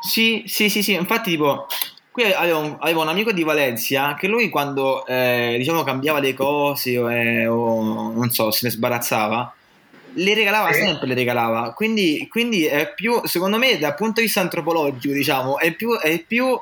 Sì, 0.00 0.44
sì, 0.46 0.68
sì, 0.68 0.82
sì, 0.82 0.92
infatti 0.94 1.30
tipo... 1.30 1.66
Qui 2.10 2.24
avevo 2.32 2.60
un, 2.60 2.76
avevo 2.80 3.02
un 3.02 3.08
amico 3.08 3.30
di 3.30 3.44
Valencia 3.44 4.14
che 4.14 4.26
lui 4.26 4.48
quando 4.48 5.04
eh, 5.04 5.56
diciamo 5.58 5.82
cambiava 5.82 6.18
le 6.18 6.32
cose 6.32 6.92
eh, 6.92 7.46
o 7.46 8.10
non 8.10 8.30
so, 8.30 8.50
se 8.50 8.60
ne 8.64 8.72
sbarazzava, 8.72 9.54
le 10.16 10.34
regalava 10.34 10.72
sì. 10.72 10.80
sempre, 10.80 11.06
le 11.06 11.14
regalava. 11.14 11.72
Quindi, 11.72 12.26
quindi, 12.28 12.66
è 12.66 12.92
più, 12.94 13.20
secondo 13.24 13.58
me, 13.58 13.78
dal 13.78 13.94
punto 13.94 14.20
di 14.20 14.26
vista 14.26 14.40
antropologico, 14.40 15.14
diciamo, 15.14 15.58
è 15.58 15.72
più, 15.72 15.96
è 15.98 16.18
più 16.20 16.58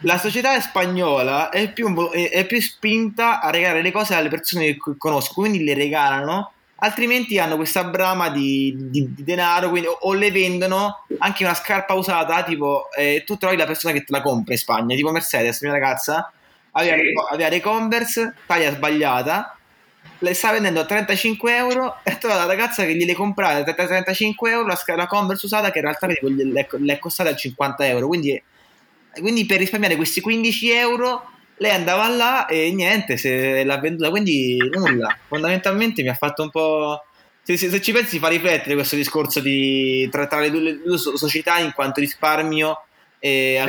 la 0.00 0.18
società 0.18 0.60
spagnola 0.60 1.48
è 1.48 1.72
più, 1.72 2.10
è 2.10 2.44
più, 2.44 2.60
spinta 2.60 3.40
a 3.40 3.50
regalare 3.50 3.82
le 3.82 3.90
cose 3.90 4.14
alle 4.14 4.28
persone 4.28 4.74
che 4.74 4.78
conosco, 4.98 5.32
quindi 5.34 5.64
le 5.64 5.72
regalano, 5.72 6.52
altrimenti 6.76 7.38
hanno 7.38 7.56
questa 7.56 7.84
brama 7.84 8.28
di, 8.28 8.74
di, 8.76 9.14
di 9.14 9.24
denaro, 9.24 9.70
quindi, 9.70 9.88
o, 9.88 9.96
o, 9.98 10.12
le 10.12 10.30
vendono 10.30 11.04
anche 11.18 11.44
una 11.44 11.54
scarpa 11.54 11.94
usata, 11.94 12.42
tipo 12.42 12.88
eh, 12.94 13.22
tu 13.24 13.36
trovi 13.38 13.56
la 13.56 13.64
persona 13.64 13.94
che 13.94 14.00
te 14.04 14.12
la 14.12 14.20
compra 14.20 14.52
in 14.52 14.58
Spagna, 14.58 14.94
tipo 14.94 15.10
Mercedes, 15.10 15.62
mia 15.62 15.72
ragazza, 15.72 16.30
aveva, 16.72 16.96
sì. 16.96 17.02
aveva 17.32 17.48
dei 17.48 17.60
Converse, 17.60 18.34
taglia 18.46 18.72
sbagliata, 18.72 19.55
le 20.18 20.34
sta 20.34 20.52
vendendo 20.52 20.80
a 20.80 20.84
35 20.84 21.56
euro 21.56 21.98
e 22.02 22.16
trova 22.18 22.36
la 22.36 22.46
ragazza 22.46 22.84
che 22.84 22.94
gliele 22.94 23.14
comprate 23.14 23.70
a 23.70 23.74
35 23.74 24.50
euro 24.50 24.66
la, 24.66 24.80
la 24.96 25.06
Converse 25.06 25.46
usata 25.46 25.70
che 25.70 25.78
in 25.78 25.84
realtà 25.84 26.06
le 26.06 26.92
è 26.92 26.98
costata 26.98 27.30
a 27.30 27.34
50 27.36 27.86
euro 27.86 28.06
quindi, 28.06 28.42
quindi, 29.20 29.44
per 29.46 29.58
risparmiare 29.58 29.96
questi 29.96 30.20
15 30.20 30.70
euro 30.70 31.30
lei 31.58 31.70
andava 31.70 32.08
là 32.08 32.46
e 32.46 32.72
niente 32.72 33.16
se 33.16 33.64
l'ha 33.64 33.78
venduta 33.78 34.10
quindi 34.10 34.56
nulla 34.70 35.16
fondamentalmente 35.26 36.02
mi 36.02 36.08
ha 36.08 36.14
fatto 36.14 36.42
un 36.42 36.50
po' 36.50 37.02
se, 37.42 37.56
se, 37.56 37.70
se, 37.70 37.80
ci 37.80 37.92
pensi 37.92 38.18
fa 38.18 38.26
riflettere 38.26 38.74
questo 38.74 38.96
discorso 38.96 39.38
di, 39.38 40.08
tra, 40.10 40.26
tra 40.26 40.40
le, 40.40 40.50
due, 40.50 40.60
le, 40.60 40.80
due, 40.82 40.98
società 40.98 41.58
in 41.58 41.72
quanto 41.72 42.00
risparmio 42.00 42.86
e, 43.20 43.62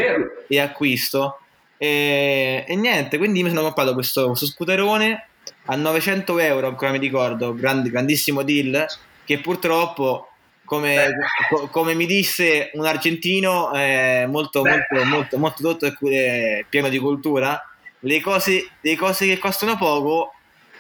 e 0.48 0.60
acquisto. 0.60 1.40
E, 1.78 2.66
e, 2.68 2.76
niente, 2.76 3.20
quindi 3.20 3.44
mi 3.44 3.50
sono 3.50 3.62
comprato 3.62 3.94
questo, 3.94 4.28
questo 4.30 4.48
scooterone 4.48 5.27
a 5.68 5.76
900 5.76 6.40
euro, 6.40 6.68
ancora 6.68 6.92
mi 6.92 6.98
ricordo, 6.98 7.54
grandi, 7.54 7.90
grandissimo 7.90 8.44
deal, 8.44 8.86
che 9.24 9.40
purtroppo, 9.40 10.30
come, 10.64 11.14
co, 11.50 11.68
come 11.68 11.94
mi 11.94 12.06
disse 12.06 12.72
un 12.74 12.86
argentino 12.86 13.74
eh, 13.74 14.26
molto, 14.28 14.64
molto, 14.64 15.04
molto, 15.06 15.38
molto 15.38 15.62
dotto 15.62 15.86
e 15.86 16.66
pieno 16.70 16.90
di 16.90 16.98
cultura, 16.98 17.62
le 18.00 18.22
cose, 18.22 18.70
le 18.80 18.96
cose 18.96 19.28
che 19.28 19.38
costano 19.38 19.78
poco 19.78 20.34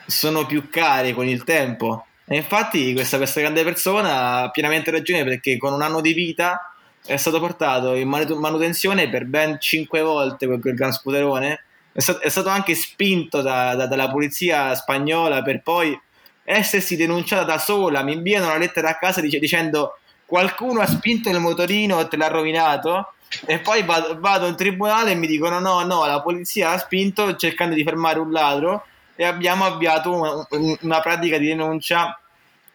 sono 0.06 0.46
più 0.46 0.70
care 0.70 1.14
con 1.14 1.28
il 1.28 1.44
tempo. 1.44 2.06
E 2.26 2.36
infatti 2.38 2.94
questa, 2.94 3.18
questa 3.18 3.40
grande 3.42 3.64
persona 3.64 4.42
ha 4.42 4.52
pienamente 4.52 4.92
ragione 4.92 5.24
perché 5.24 5.58
con 5.58 5.74
un 5.74 5.82
anno 5.82 6.02
di 6.02 6.14
vita 6.14 6.74
è 7.06 7.16
stato 7.16 7.40
portato 7.40 7.94
in 7.96 8.10
manutenzione 8.10 9.10
per 9.10 9.26
ben 9.26 9.60
5 9.60 10.02
volte 10.02 10.46
quel, 10.46 10.60
quel 10.60 10.76
gran 10.76 10.92
scooterone. 10.92 11.64
È 11.98 12.30
stato, 12.30 12.50
anche 12.50 12.76
spinto 12.76 13.42
da, 13.42 13.74
da, 13.74 13.88
dalla 13.88 14.08
polizia 14.12 14.76
spagnola 14.76 15.42
per 15.42 15.64
poi 15.64 16.00
essersi 16.44 16.96
denunciata 16.96 17.44
da 17.44 17.58
sola. 17.58 18.04
Mi 18.04 18.14
inviano 18.14 18.46
una 18.46 18.58
lettera 18.58 18.90
a 18.90 18.98
casa 19.00 19.20
dice, 19.20 19.40
dicendo 19.40 19.98
qualcuno 20.28 20.82
ha 20.82 20.86
spinto 20.86 21.30
il 21.32 21.40
motorino 21.40 22.00
e 22.00 22.08
te 22.08 22.16
l'ha 22.16 22.28
rovinato. 22.28 23.14
E 23.48 23.58
poi 23.58 23.82
vado, 23.82 24.20
vado, 24.20 24.46
in 24.46 24.56
tribunale 24.56 25.12
e 25.12 25.16
mi 25.16 25.26
dicono: 25.26 25.60
no, 25.60 25.84
no, 25.86 26.06
la 26.06 26.22
polizia 26.22 26.70
ha 26.70 26.78
spinto 26.78 27.36
cercando 27.36 27.74
di 27.74 27.84
fermare 27.84 28.20
un 28.20 28.32
ladro 28.32 28.86
e 29.16 29.26
abbiamo 29.26 29.66
avviato 29.66 30.14
una, 30.14 30.48
una 30.82 31.00
pratica 31.00 31.40
di 31.40 31.48
denuncia 31.48 32.18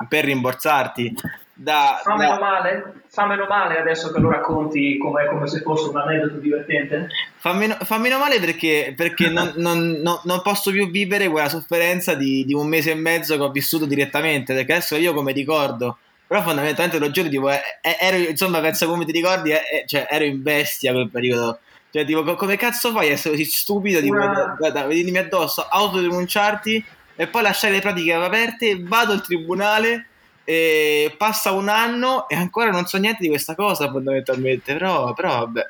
per 0.09 0.25
rimborsarti. 0.25 1.15
Da, 1.55 2.01
fa, 2.03 2.17
meno 2.17 2.39
male, 2.39 2.95
fa 3.09 3.27
meno 3.27 3.47
male 3.47 3.79
adesso 3.79 4.11
che 4.11 4.19
lo 4.19 4.31
racconti 4.31 4.97
come, 4.97 5.27
come 5.27 5.47
se 5.47 5.61
fosse 5.61 5.91
un 5.91 5.97
aneddoto 5.99 6.39
divertente? 6.39 7.09
Fa 7.37 7.53
meno, 7.53 7.77
fa 7.83 7.99
meno 7.99 8.19
male 8.19 8.41
perché, 8.41 8.95
perché 8.97 9.29
non, 9.29 9.53
non, 9.59 10.01
non, 10.03 10.19
non, 10.25 10.43
posso 10.43 10.71
più 10.71 10.91
vivere 10.91 11.29
quella 11.29 11.51
sofferenza 11.51 12.15
di, 12.15 12.45
di, 12.45 12.55
un 12.55 12.67
mese 12.67 12.93
e 12.93 12.95
mezzo 12.95 13.37
che 13.37 13.43
ho 13.43 13.51
vissuto 13.51 13.85
direttamente, 13.85 14.55
perché 14.55 14.73
adesso 14.73 14.97
io 14.97 15.13
come 15.13 15.33
ricordo, 15.33 15.99
però 16.27 16.41
fondamentalmente 16.41 16.99
lo 16.99 17.11
giuro, 17.11 17.29
tipo, 17.29 17.51
ero, 17.51 18.17
insomma, 18.17 18.61
penso 18.61 18.89
come 18.89 19.05
ti 19.05 19.13
ricordi, 19.13 19.53
cioè, 19.87 20.07
ero 20.11 20.25
in 20.25 20.43
bestia 20.43 20.93
quel 20.93 21.11
periodo 21.11 21.59
cioè, 21.93 22.07
tipo, 22.07 22.23
come 22.37 22.57
cazzo 22.57 22.91
fai 22.91 23.11
a 23.11 23.13
essere 23.13 23.37
così 23.37 23.45
stupido? 23.45 24.01
Tipo, 24.01 24.15
Una... 24.15 24.57
da, 24.59 24.71
da, 24.71 24.87
venirmi 24.87 25.19
addosso, 25.19 25.67
autodenunciarti 25.69 26.83
e 27.15 27.27
poi 27.27 27.43
lasciare 27.43 27.75
le 27.75 27.81
pratiche 27.81 28.15
aperte, 28.15 28.81
vado 28.81 29.13
al 29.13 29.23
tribunale 29.23 30.07
e 30.45 31.15
passa 31.17 31.53
un 31.53 31.69
anno 31.69 32.29
e 32.29 32.35
ancora 32.35 32.71
non 32.71 32.87
so 32.87 32.99
niente 32.99 33.23
di 33.23 33.29
questa 33.29 33.55
cosa 33.55 33.91
fondamentalmente, 33.91 34.73
però, 34.73 35.13
però 35.13 35.41
vabbè. 35.41 35.69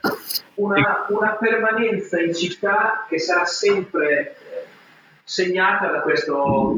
Una, 0.54 1.06
una 1.08 1.32
permanenza 1.32 2.20
in 2.20 2.34
città 2.34 3.06
che 3.08 3.18
sarà 3.18 3.44
sempre 3.44 4.36
segnata 5.24 5.90
da 5.90 6.00
questo, 6.00 6.76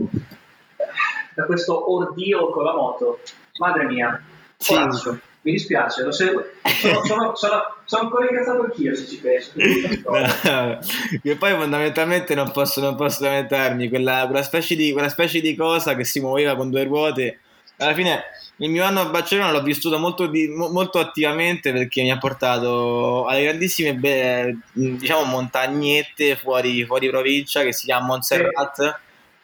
da 1.35 1.45
questo 1.45 1.93
ordio 1.93 2.51
con 2.51 2.65
la 2.65 2.75
moto. 2.75 3.21
Madre 3.59 3.85
mia, 3.85 4.21
sì. 4.57 4.75
mi 4.75 5.53
dispiace, 5.53 6.03
lo 6.03 6.11
seguo. 6.13 6.45
Sono, 6.81 7.05
sono, 7.05 7.35
sono, 7.37 7.75
sono 7.85 8.03
ancora 8.03 8.27
incazzato 8.29 8.63
anch'io 8.63 8.97
se 8.97 9.07
ci 9.07 9.19
penso. 9.19 9.53
che 11.23 11.37
poi 11.37 11.53
fondamentalmente 11.55 12.35
non 12.35 12.51
posso, 12.51 12.81
non 12.81 12.97
posso 12.97 13.23
lamentarmi, 13.23 13.89
quella, 13.89 14.25
quella, 14.27 14.43
specie 14.43 14.75
di, 14.75 14.93
quella 14.93 15.09
specie 15.09 15.41
di 15.41 15.55
cosa 15.55 15.95
che 15.95 16.05
si 16.05 16.19
muoveva 16.21 16.57
con 16.57 16.71
due 16.71 16.85
ruote. 16.85 17.39
Alla 17.79 17.95
fine 17.95 18.23
il 18.59 18.71
mio 18.71 18.85
anno 18.85 19.01
a 19.01 19.07
Barcellona 19.07 19.51
l'ho 19.51 19.63
vissuto 19.63 19.99
molto, 19.99 20.31
molto 20.71 21.01
attivamente 21.01 21.73
perché 21.73 22.03
mi 22.03 22.13
ha 22.13 22.19
portato 22.19 23.27
alle 23.27 23.43
grandissime 23.43 23.95
beh, 23.95 24.57
diciamo 24.73 25.25
montagnette 25.25 26.37
fuori, 26.37 26.85
fuori, 26.85 27.09
provincia 27.09 27.63
che 27.63 27.73
si 27.73 27.87
chiama 27.87 28.07
Montserrat. 28.07 29.01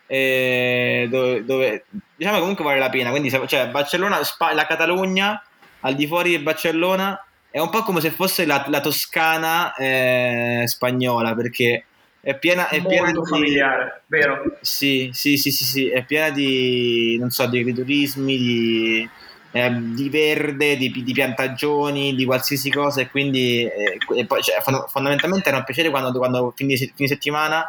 Eh. 0.06 1.06
Dove, 1.08 1.44
dove, 1.44 1.84
diciamo 2.16 2.38
comunque 2.40 2.64
vale 2.64 2.80
la 2.80 2.90
pena 2.90 3.10
quindi 3.10 3.30
cioè 3.30 3.68
Barcellona, 3.68 4.20
la 4.52 4.66
Catalogna 4.66 5.40
al 5.80 5.94
di 5.94 6.06
fuori 6.08 6.30
di 6.30 6.38
Barcellona 6.40 7.24
è 7.48 7.60
un 7.60 7.70
po' 7.70 7.82
come 7.82 8.00
se 8.00 8.10
fosse 8.10 8.44
la, 8.44 8.64
la 8.68 8.80
Toscana 8.80 9.74
eh, 9.74 10.64
spagnola 10.66 11.34
perché 11.34 11.84
è 12.22 12.38
piena, 12.38 12.68
è 12.68 12.82
piena 12.84 13.10
di 13.10 13.18
familiare, 13.24 14.02
vero? 14.06 14.58
Sì, 14.60 15.10
sì, 15.12 15.38
sì, 15.38 15.50
sì, 15.50 15.64
sì, 15.64 15.88
è 15.88 16.04
piena 16.04 16.28
di, 16.28 17.16
non 17.18 17.30
so, 17.30 17.46
di 17.46 17.60
agriturismi, 17.60 18.36
di, 18.36 19.08
eh, 19.52 19.70
di 19.72 20.08
verde, 20.10 20.76
di, 20.76 20.90
di, 20.90 21.12
piantagioni, 21.12 22.14
di 22.14 22.26
qualsiasi 22.26 22.70
cosa 22.70 23.00
e 23.00 23.08
quindi 23.08 23.64
eh, 23.64 23.98
e 24.16 24.26
poi, 24.26 24.42
cioè, 24.42 24.60
fondamentalmente 24.88 25.48
era 25.48 25.56
un 25.56 25.64
piacere 25.64 25.88
quando, 25.88 26.12
quando 26.18 26.52
fine, 26.54 26.76
fine 26.76 27.08
settimana, 27.08 27.64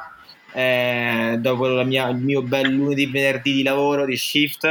eh, 0.51 1.37
dopo 1.39 1.67
mia, 1.85 2.09
il 2.09 2.17
mio 2.17 2.41
bel 2.41 2.69
lunedì, 2.69 3.05
venerdì 3.05 3.53
di 3.53 3.63
lavoro, 3.63 4.03
di 4.03 4.17
shift, 4.17 4.67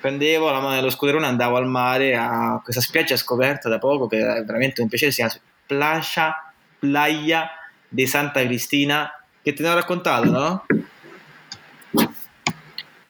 prendevo 0.00 0.48
la 0.50 0.60
mano 0.60 0.76
dello 0.76 0.90
scuderone 0.90 1.24
e 1.24 1.28
andavo 1.28 1.56
al 1.56 1.66
mare 1.66 2.14
a 2.14 2.60
questa 2.62 2.80
spiaggia 2.80 3.16
scoperta 3.16 3.68
da 3.68 3.80
poco 3.80 4.06
che 4.06 4.18
è 4.18 4.44
veramente 4.44 4.80
un 4.80 4.88
piacere 4.88 5.10
si 5.10 5.22
chiama 5.22 5.34
Plascia 5.66 6.52
Playa 6.78 7.48
di 7.88 8.06
Santa 8.06 8.44
Cristina 8.44 9.10
che 9.44 9.52
te 9.52 9.62
ne 9.62 9.68
ho 9.68 9.74
raccontato 9.74 10.30
no? 10.30 10.66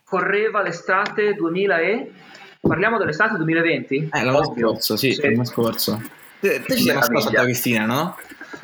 correva 0.03 0.63
l'estate 0.63 1.35
2000 1.35 1.79
e 1.79 2.13
parliamo 2.61 2.99
dell'estate 2.99 3.37
2020? 3.37 4.11
eh 4.13 4.25
l'anno 4.25 4.53
scorso 4.53 4.97
sì, 4.97 5.13
sì. 5.13 5.23
l'anno 5.23 5.45
scorso 5.45 6.03
te, 6.41 6.61
te 6.61 6.77
ci 6.77 6.83
sei 6.83 6.97
a 6.97 7.03
Santa 7.03 7.43
Cristina 7.45 7.87
no? 7.87 8.17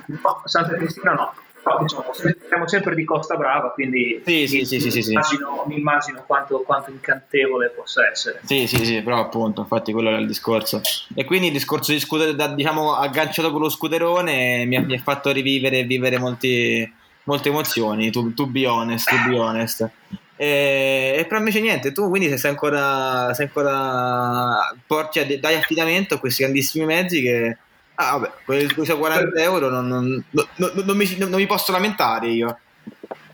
no 0.06 0.42
Santa 0.46 0.74
Cristina 0.74 1.12
no 1.12 1.32
diciamo, 1.80 2.04
siamo 2.48 2.66
sempre 2.66 2.94
di 2.94 3.04
Costa 3.04 3.36
Brava, 3.36 3.70
quindi 3.70 4.22
sì, 4.24 4.46
sì, 4.46 4.64
sì, 4.64 4.80
sì, 4.80 5.02
sì, 5.02 5.10
immagino, 5.10 5.64
mi 5.66 5.78
immagino 5.78 6.24
quanto, 6.26 6.60
quanto, 6.60 6.90
incantevole 6.90 7.68
possa 7.68 8.08
essere. 8.08 8.40
Sì, 8.44 8.66
sì, 8.66 8.84
sì, 8.84 9.02
però 9.02 9.20
appunto, 9.20 9.60
infatti 9.60 9.92
quello 9.92 10.08
era 10.08 10.18
il 10.18 10.26
discorso. 10.26 10.80
E 11.14 11.24
quindi 11.24 11.48
il 11.48 11.52
discorso 11.52 11.92
di 11.92 12.00
scooter, 12.00 12.34
da, 12.34 12.48
diciamo, 12.48 12.94
agganciato 12.94 13.52
con 13.52 13.60
lo 13.60 13.68
scooterone 13.68 14.64
mi 14.64 14.76
ha, 14.76 14.80
mi 14.80 14.94
ha 14.94 15.02
fatto 15.02 15.30
rivivere 15.30 15.80
e 15.80 15.84
vivere 15.84 16.18
molti, 16.18 16.90
molte 17.24 17.48
emozioni, 17.48 18.10
to, 18.10 18.32
to 18.34 18.46
be 18.46 18.66
honest, 18.66 19.08
to 19.08 19.28
be 19.28 19.38
honest. 19.38 19.88
E, 20.36 21.16
e, 21.18 21.24
però 21.26 21.38
invece 21.38 21.60
niente, 21.60 21.92
tu 21.92 22.08
quindi 22.08 22.36
sei 22.38 22.50
ancora, 22.50 23.32
sei 23.34 23.46
ancora 23.46 24.74
porti, 24.86 25.20
cioè, 25.20 25.38
dai 25.38 25.56
affidamento 25.56 26.14
a 26.14 26.18
questi 26.18 26.42
grandissimi 26.42 26.84
mezzi 26.84 27.20
che 27.20 27.56
Ah, 28.02 28.16
vabbè, 28.16 28.30
quei 28.46 28.66
40 28.66 29.42
euro 29.42 29.68
non, 29.68 29.86
non, 29.86 30.24
non, 30.30 30.70
non, 30.86 30.96
mi, 30.96 31.16
non 31.18 31.32
mi 31.32 31.44
posso 31.44 31.70
lamentare 31.70 32.28
io. 32.28 32.58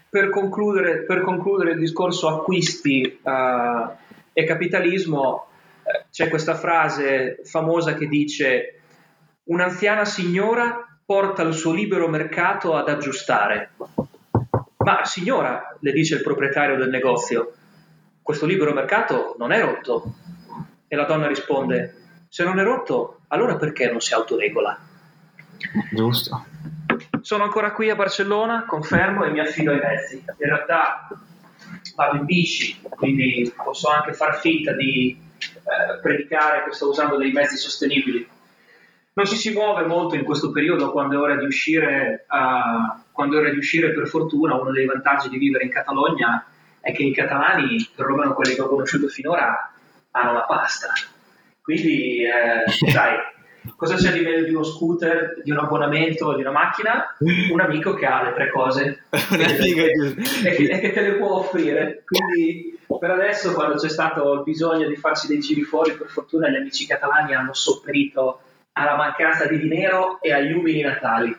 Per 0.08 0.28
concludere, 0.28 1.04
per 1.04 1.20
concludere 1.20 1.72
il 1.72 1.78
discorso 1.78 2.26
acquisti 2.26 3.20
uh, 3.22 3.90
e 4.32 4.44
capitalismo, 4.44 5.46
eh, 5.84 6.06
c'è 6.10 6.28
questa 6.28 6.56
frase 6.56 7.38
famosa 7.44 7.94
che 7.94 8.08
dice 8.08 8.80
un'anziana 9.44 10.04
signora 10.04 10.85
porta 11.06 11.42
il 11.42 11.54
suo 11.54 11.72
libero 11.72 12.08
mercato 12.08 12.74
ad 12.74 12.88
aggiustare. 12.88 13.70
Ma 14.78 15.04
signora, 15.04 15.76
le 15.80 15.92
dice 15.92 16.16
il 16.16 16.22
proprietario 16.22 16.76
del 16.76 16.88
negozio, 16.88 17.54
questo 18.20 18.44
libero 18.44 18.72
mercato 18.72 19.36
non 19.38 19.52
è 19.52 19.62
rotto. 19.62 20.14
E 20.88 20.96
la 20.96 21.04
donna 21.04 21.28
risponde, 21.28 22.24
se 22.28 22.42
non 22.42 22.58
è 22.58 22.64
rotto, 22.64 23.20
allora 23.28 23.56
perché 23.56 23.88
non 23.88 24.00
si 24.00 24.14
autoregola? 24.14 24.78
Giusto. 25.92 26.44
Sono 27.20 27.44
ancora 27.44 27.72
qui 27.72 27.88
a 27.88 27.94
Barcellona, 27.94 28.64
confermo 28.66 29.24
e 29.24 29.30
mi 29.30 29.40
affido 29.40 29.70
ai 29.70 29.80
mezzi. 29.80 30.16
In 30.16 30.34
realtà 30.48 31.08
vado 31.94 32.16
in 32.16 32.24
bici, 32.24 32.80
quindi 32.90 33.52
posso 33.56 33.88
anche 33.90 34.12
far 34.12 34.38
finta 34.38 34.72
di 34.72 35.16
eh, 35.40 36.00
predicare 36.00 36.64
che 36.64 36.72
sto 36.72 36.88
usando 36.88 37.16
dei 37.16 37.32
mezzi 37.32 37.56
sostenibili. 37.56 38.28
Non 39.16 39.26
ci 39.26 39.36
si 39.36 39.52
muove 39.52 39.86
molto 39.86 40.14
in 40.14 40.24
questo 40.24 40.50
periodo 40.50 40.92
quando 40.92 41.16
è 41.16 41.18
ora 41.18 41.36
di 41.36 41.46
uscire, 41.46 42.26
uh, 42.28 43.00
quando 43.12 43.36
è 43.36 43.40
ora 43.40 43.50
di 43.50 43.58
uscire 43.58 43.92
per 43.92 44.06
fortuna. 44.08 44.60
Uno 44.60 44.72
dei 44.72 44.84
vantaggi 44.84 45.28
di 45.28 45.38
vivere 45.38 45.64
in 45.64 45.70
Catalogna 45.70 46.46
è 46.80 46.92
che 46.92 47.02
i 47.02 47.12
catalani, 47.12 47.88
perlomeno 47.94 48.34
quelli 48.34 48.54
che 48.54 48.60
ho 48.60 48.68
conosciuto 48.68 49.08
finora, 49.08 49.72
hanno 50.10 50.32
la 50.32 50.42
pasta 50.42 50.92
quindi, 51.66 52.22
eh, 52.22 52.70
sai, 52.92 53.16
cosa 53.76 53.96
c'è 53.96 54.12
di 54.12 54.20
meglio 54.20 54.44
di 54.44 54.54
uno 54.54 54.62
scooter, 54.62 55.42
di 55.42 55.50
un 55.50 55.58
abbonamento, 55.58 56.32
di 56.36 56.42
una 56.42 56.52
macchina? 56.52 57.16
Un 57.18 57.60
amico 57.60 57.94
che 57.94 58.06
ha 58.06 58.22
le 58.22 58.34
tre 58.34 58.50
cose 58.50 59.06
e 59.10 60.54
che, 60.54 60.62
e 60.70 60.78
che 60.78 60.92
te 60.92 61.00
le 61.00 61.14
può 61.14 61.38
offrire. 61.38 62.04
Quindi, 62.04 62.78
per 63.00 63.10
adesso, 63.10 63.52
quando 63.52 63.74
c'è 63.74 63.88
stato 63.88 64.32
il 64.34 64.42
bisogno 64.44 64.86
di 64.86 64.94
farsi 64.94 65.26
dei 65.26 65.40
giri 65.40 65.62
fuori, 65.62 65.90
per 65.94 66.06
fortuna 66.06 66.48
gli 66.48 66.54
amici 66.54 66.86
catalani 66.86 67.34
hanno 67.34 67.52
sopperito 67.52 68.42
alla 68.78 68.96
mancanza 68.96 69.46
di 69.46 69.58
dinero 69.58 70.20
e 70.20 70.32
agli 70.32 70.52
umili 70.52 70.82
natali. 70.82 71.34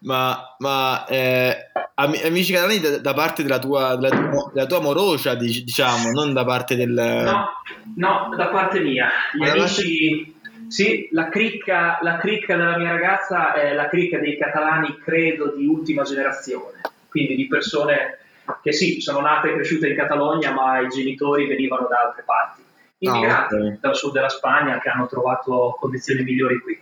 ma, 0.00 0.54
ma 0.58 1.06
eh, 1.06 1.70
amici 1.94 2.52
catalani 2.52 2.80
da, 2.80 2.98
da 2.98 3.14
parte 3.14 3.42
della 3.42 3.58
tua, 3.58 3.96
della, 3.96 4.10
tua, 4.10 4.50
della 4.52 4.66
tua 4.66 4.80
morocia, 4.80 5.34
diciamo, 5.34 6.10
non 6.10 6.32
da 6.32 6.44
parte 6.44 6.76
del... 6.76 6.90
No, 6.90 7.48
no 7.96 8.34
da 8.36 8.48
parte 8.48 8.80
mia. 8.80 9.08
Gli 9.32 9.48
amici... 9.48 10.32
Sì, 10.66 11.08
la 11.12 11.28
cricca, 11.28 11.98
la 12.00 12.16
cricca 12.16 12.56
della 12.56 12.78
mia 12.78 12.90
ragazza 12.90 13.52
è 13.52 13.74
la 13.74 13.86
cricca 13.86 14.18
dei 14.18 14.36
catalani, 14.36 14.98
credo, 14.98 15.54
di 15.54 15.66
ultima 15.66 16.02
generazione, 16.02 16.80
quindi 17.08 17.36
di 17.36 17.46
persone 17.46 18.18
che 18.62 18.72
sì, 18.72 19.00
sono 19.00 19.20
nate 19.20 19.50
e 19.50 19.54
cresciute 19.54 19.88
in 19.88 19.96
Catalogna, 19.96 20.52
ma 20.52 20.80
i 20.80 20.88
genitori 20.88 21.46
venivano 21.46 21.86
da 21.86 22.06
altre 22.06 22.24
parti, 22.24 22.62
immigrati 22.98 23.54
ah, 23.54 23.58
okay. 23.58 23.78
dal 23.80 23.96
sud 23.96 24.12
della 24.12 24.28
Spagna 24.28 24.78
che 24.78 24.88
hanno 24.88 25.06
trovato 25.06 25.76
condizioni 25.78 26.22
migliori 26.22 26.60
qui. 26.60 26.80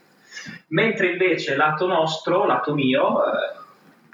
Mentre 0.68 1.12
invece 1.12 1.56
lato 1.56 1.86
nostro, 1.86 2.46
lato 2.46 2.74
mio, 2.74 3.24
eh, 3.24 3.56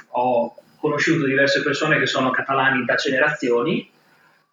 ho 0.08 0.54
conosciuto 0.78 1.26
diverse 1.26 1.62
persone 1.62 1.98
che 1.98 2.06
sono 2.06 2.30
catalani 2.30 2.84
da 2.84 2.94
generazioni 2.94 3.90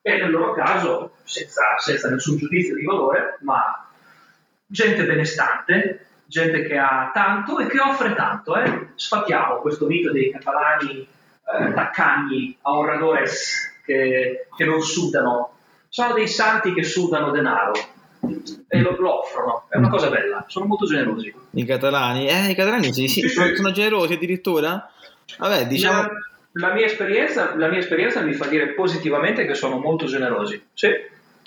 e 0.02 0.18
nel 0.18 0.30
loro 0.30 0.54
caso, 0.54 1.16
senza, 1.24 1.78
senza 1.78 2.10
nessun 2.10 2.38
giudizio 2.38 2.75
di 2.75 2.84
valore, 2.84 3.38
ma 3.42 3.88
gente 4.68 5.04
benestante, 5.04 6.06
gente 6.25 6.64
che 6.64 6.78
ha 6.78 7.10
tanto 7.14 7.60
e 7.60 7.68
che 7.68 7.80
offre 7.80 8.14
tanto. 8.14 8.56
Eh. 8.56 8.90
Sfatiamo 8.96 9.60
questo 9.62 9.88
mito 9.88 10.12
dei 10.12 10.32
catalani 10.32 11.02
eh, 11.02 11.74
taccagni 11.74 12.58
a 12.62 12.72
honradores 12.72 13.80
che, 13.84 14.48
che 14.56 14.66
non 14.66 14.82
sudano. 14.82 15.55
Sono 15.96 16.14
dei 16.14 16.28
santi 16.28 16.74
che 16.74 16.84
sudano 16.84 17.32
denaro 17.32 17.72
e 18.68 18.82
lo, 18.82 18.98
lo, 19.00 19.20
offrono, 19.20 19.66
è 19.70 19.78
una 19.78 19.88
cosa 19.88 20.10
bella, 20.10 20.44
sono 20.50 20.66
molto 20.66 20.86
generosi. 20.86 21.34
I 21.52 21.64
catalani, 21.64 22.28
eh, 22.28 22.50
i 22.50 22.54
catalani 22.54 22.92
sì, 22.92 23.08
sì, 23.08 23.22
sì, 23.22 23.30
sono, 23.30 23.56
sono 23.56 23.72
generosi 23.72 24.12
addirittura? 24.12 24.92
Vabbè, 25.38 25.68
diciamo... 25.68 26.02
La, 26.02 26.68
la, 26.68 26.74
mia 26.74 26.86
la, 27.56 27.70
mia 27.70 27.78
esperienza, 27.78 28.22
mi 28.24 28.34
fa 28.34 28.48
dire 28.48 28.74
positivamente 28.74 29.46
che 29.46 29.54
sono 29.54 29.78
molto 29.78 30.06
generosi, 30.06 30.62
sì. 30.74 30.90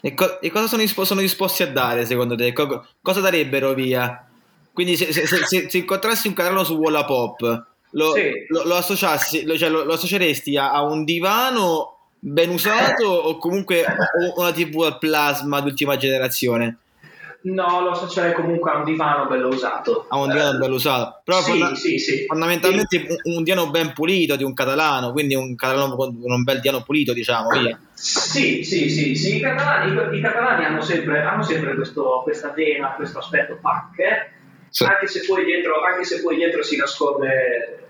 E, 0.01 0.15
co- 0.15 0.41
e 0.41 0.51
cosa 0.51 0.67
sono, 0.67 0.81
dispo- 0.81 1.05
sono, 1.05 1.21
disposti 1.21 1.63
a 1.63 1.71
dare 1.71 2.07
secondo 2.07 2.35
te? 2.35 2.55
Co- 2.55 2.87
cosa 3.03 3.21
darebbero 3.21 3.75
via? 3.75 4.27
Quindi 4.73 4.97
se, 4.97 5.13
se, 5.13 5.27
se, 5.27 5.69
se 5.69 5.77
incontrassi 5.77 6.27
un 6.27 6.33
catalano 6.33 6.65
su 6.65 6.73
Wallapop, 6.73 7.67
lo, 7.91 8.15
sì. 8.15 8.47
lo, 8.49 8.65
lo, 8.65 8.77
associassi, 8.77 9.45
lo, 9.45 9.59
cioè, 9.59 9.69
lo 9.69 9.93
associeresti 9.93 10.57
a, 10.57 10.73
a, 10.73 10.81
un 10.85 11.05
divano 11.05 11.98
ben 12.21 12.51
usato 12.51 13.07
o 13.07 13.39
comunque 13.39 13.85
una 14.37 14.53
TV 14.53 14.83
al 14.83 14.99
plasma 14.99 15.61
d'ultima 15.61 15.97
generazione? 15.97 16.79
No, 17.41 17.81
lo 17.81 17.91
associerei 17.91 18.33
comunque 18.33 18.71
a 18.71 18.79
un 18.79 18.85
divano 18.85 19.27
bello 19.27 19.49
usato. 19.49 20.07
A 20.09 20.19
un 20.19 20.29
divano 20.29 20.57
eh, 20.57 20.59
bello 20.59 20.75
usato. 20.75 21.21
Però 21.25 21.41
sì, 21.41 21.51
fonda- 21.51 21.75
sì, 21.77 21.99
sì. 21.99 22.25
fondamentalmente 22.27 23.07
un, 23.09 23.35
un, 23.37 23.43
divano 23.45 23.71
ben 23.71 23.93
pulito 23.93 24.35
di 24.35 24.43
un 24.43 24.53
catalano, 24.55 25.13
quindi 25.13 25.37
un 25.37 25.55
catalano 25.55 25.95
con 25.95 26.19
un 26.21 26.43
bel 26.43 26.61
divano 26.61 26.83
pulito, 26.83 27.13
diciamo, 27.13 27.51
via. 27.51 27.79
Sì, 27.95 28.65
sì, 28.65 28.91
sì, 28.91 29.15
sì. 29.15 29.37
I, 29.37 29.41
catalani, 29.41 30.19
i 30.19 30.21
catalani 30.21 30.65
hanno 30.65 30.81
sempre, 30.81 31.23
hanno 31.23 31.43
sempre 31.43 31.77
questo, 31.77 32.21
questa 32.25 32.51
vena, 32.51 32.95
questo 32.95 33.19
aspetto 33.19 33.57
punk, 33.61 33.99
eh? 33.99 34.31
sì. 34.71 34.85
anche, 34.85 35.07
se 35.07 35.25
poi 35.25 35.45
dietro, 35.45 35.81
anche 35.83 36.05
se 36.05 36.21
poi 36.21 36.37
dietro 36.37 36.63
si 36.65 36.77
nasconde, 36.77 37.87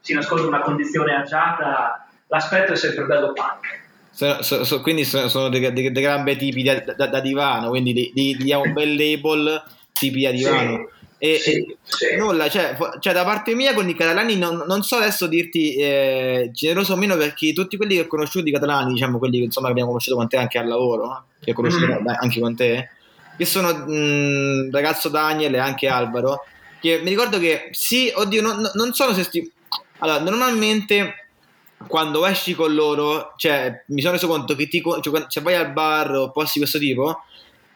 si 0.00 0.12
nasconde 0.12 0.46
una 0.46 0.60
condizione 0.60 1.14
agiata, 1.14 2.07
l'aspetto 2.28 2.72
è 2.72 2.76
sempre 2.76 3.04
bello 3.04 3.32
punk. 3.32 3.86
So, 4.10 4.42
so, 4.42 4.64
so, 4.64 4.80
quindi 4.80 5.04
sono 5.04 5.48
dei, 5.48 5.72
dei, 5.72 5.92
dei 5.92 6.02
gran 6.02 6.24
bei 6.24 6.36
tipi 6.36 6.62
da, 6.62 6.80
da, 6.80 7.06
da 7.06 7.20
divano, 7.20 7.68
quindi 7.68 7.92
gli, 7.92 8.10
gli 8.12 8.36
diamo 8.36 8.64
un 8.64 8.72
bel 8.72 8.96
label 8.96 9.62
tipi 9.92 10.22
da 10.22 10.30
divano. 10.30 10.76
Sì. 10.76 10.96
E, 11.20 11.38
sì, 11.38 11.50
e 11.50 11.76
sì. 11.82 12.16
nulla, 12.16 12.48
cioè, 12.48 12.76
cioè, 13.00 13.12
da 13.12 13.24
parte 13.24 13.54
mia 13.54 13.74
con 13.74 13.88
i 13.88 13.94
catalani 13.94 14.36
non, 14.36 14.64
non 14.68 14.82
so 14.82 14.96
adesso 14.96 15.26
dirti 15.26 15.74
eh, 15.74 16.50
generoso 16.52 16.92
o 16.92 16.96
meno 16.96 17.16
perché 17.16 17.52
tutti 17.52 17.76
quelli 17.76 17.96
che 17.96 18.02
ho 18.02 18.06
conosciuto 18.06 18.48
i 18.48 18.52
catalani, 18.52 18.92
diciamo 18.92 19.18
quelli 19.18 19.38
che, 19.38 19.44
insomma, 19.44 19.68
abbiamo 19.68 19.88
conosciuto 19.88 20.16
con 20.16 20.28
te 20.28 20.36
anche 20.36 20.58
al 20.58 20.68
lavoro, 20.68 21.24
che 21.40 21.50
ho 21.50 21.54
conosciuto 21.54 21.86
mm. 21.86 22.06
anche 22.06 22.40
con 22.40 22.54
te, 22.54 22.90
che 23.36 23.44
sono 23.44 23.72
mh, 23.72 24.70
ragazzo 24.70 25.08
Daniel 25.08 25.54
e 25.54 25.58
anche 25.58 25.88
Alvaro, 25.88 26.44
che 26.80 27.00
mi 27.02 27.10
ricordo 27.10 27.38
che 27.38 27.68
sì, 27.72 28.12
oddio, 28.14 28.42
non, 28.42 28.70
non 28.74 28.92
sono 28.92 29.12
se 29.12 29.24
sti... 29.24 29.52
Allora, 29.98 30.20
normalmente 30.20 31.27
quando 31.86 32.26
esci 32.26 32.54
con 32.54 32.74
loro, 32.74 33.34
cioè 33.36 33.84
mi 33.88 34.00
sono 34.00 34.14
reso 34.14 34.26
conto 34.26 34.54
che 34.54 34.68
ti, 34.68 34.82
cioè, 35.00 35.24
se 35.28 35.40
vai 35.40 35.54
al 35.54 35.72
bar 35.72 36.14
o 36.14 36.30
posti 36.30 36.58
di 36.58 36.60
questo 36.60 36.78
tipo, 36.78 37.22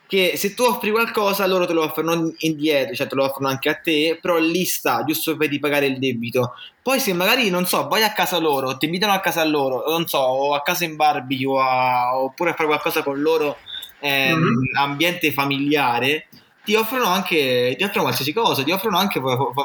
che 0.07 0.37
se 0.37 0.53
tu 0.53 0.65
offri 0.65 0.91
qualcosa 0.91 1.47
loro 1.47 1.65
te 1.67 1.73
lo 1.73 1.85
offrono 1.85 2.35
indietro, 2.39 2.95
cioè 2.95 3.07
te 3.07 3.15
lo 3.15 3.25
offrono 3.25 3.49
anche 3.49 3.69
a 3.71 3.75
te, 3.75 4.19
però 4.21 4.39
lì 4.39 4.65
sta, 4.65 5.05
giusto 5.05 5.37
per 5.37 5.49
ripagare 5.49 5.87
il 5.87 5.99
debito. 5.99 6.55
Poi 6.83 7.01
se 7.01 7.15
magari, 7.15 7.49
non 7.49 7.65
so, 7.65 7.89
vai 7.89 8.03
a 8.03 8.13
casa 8.13 8.39
loro, 8.39 8.77
ti 8.77 8.85
invitano 8.87 9.13
a 9.13 9.21
casa 9.21 9.45
loro, 9.45 9.85
non 9.89 10.07
so, 10.07 10.19
o 10.19 10.55
a 10.55 10.61
casa 10.63 10.85
in 10.85 10.97
barbecue, 10.97 11.59
a, 11.59 12.19
oppure 12.19 12.51
a 12.51 12.55
fare 12.55 12.69
qualcosa 12.69 13.03
con 13.03 13.23
loro 13.23 13.57
ehm, 14.01 14.39
mm-hmm. 14.39 14.77
ambiente 14.77 15.33
familiare, 15.33 16.27
ti 16.65 16.75
offrono 16.75 17.07
anche 17.07 17.75
ti 17.77 17.83
offrono 17.83 18.03
qualsiasi 18.03 18.33
cosa, 18.33 18.63
ti 18.63 18.71
offrono 18.71 18.99
anche 18.99 19.21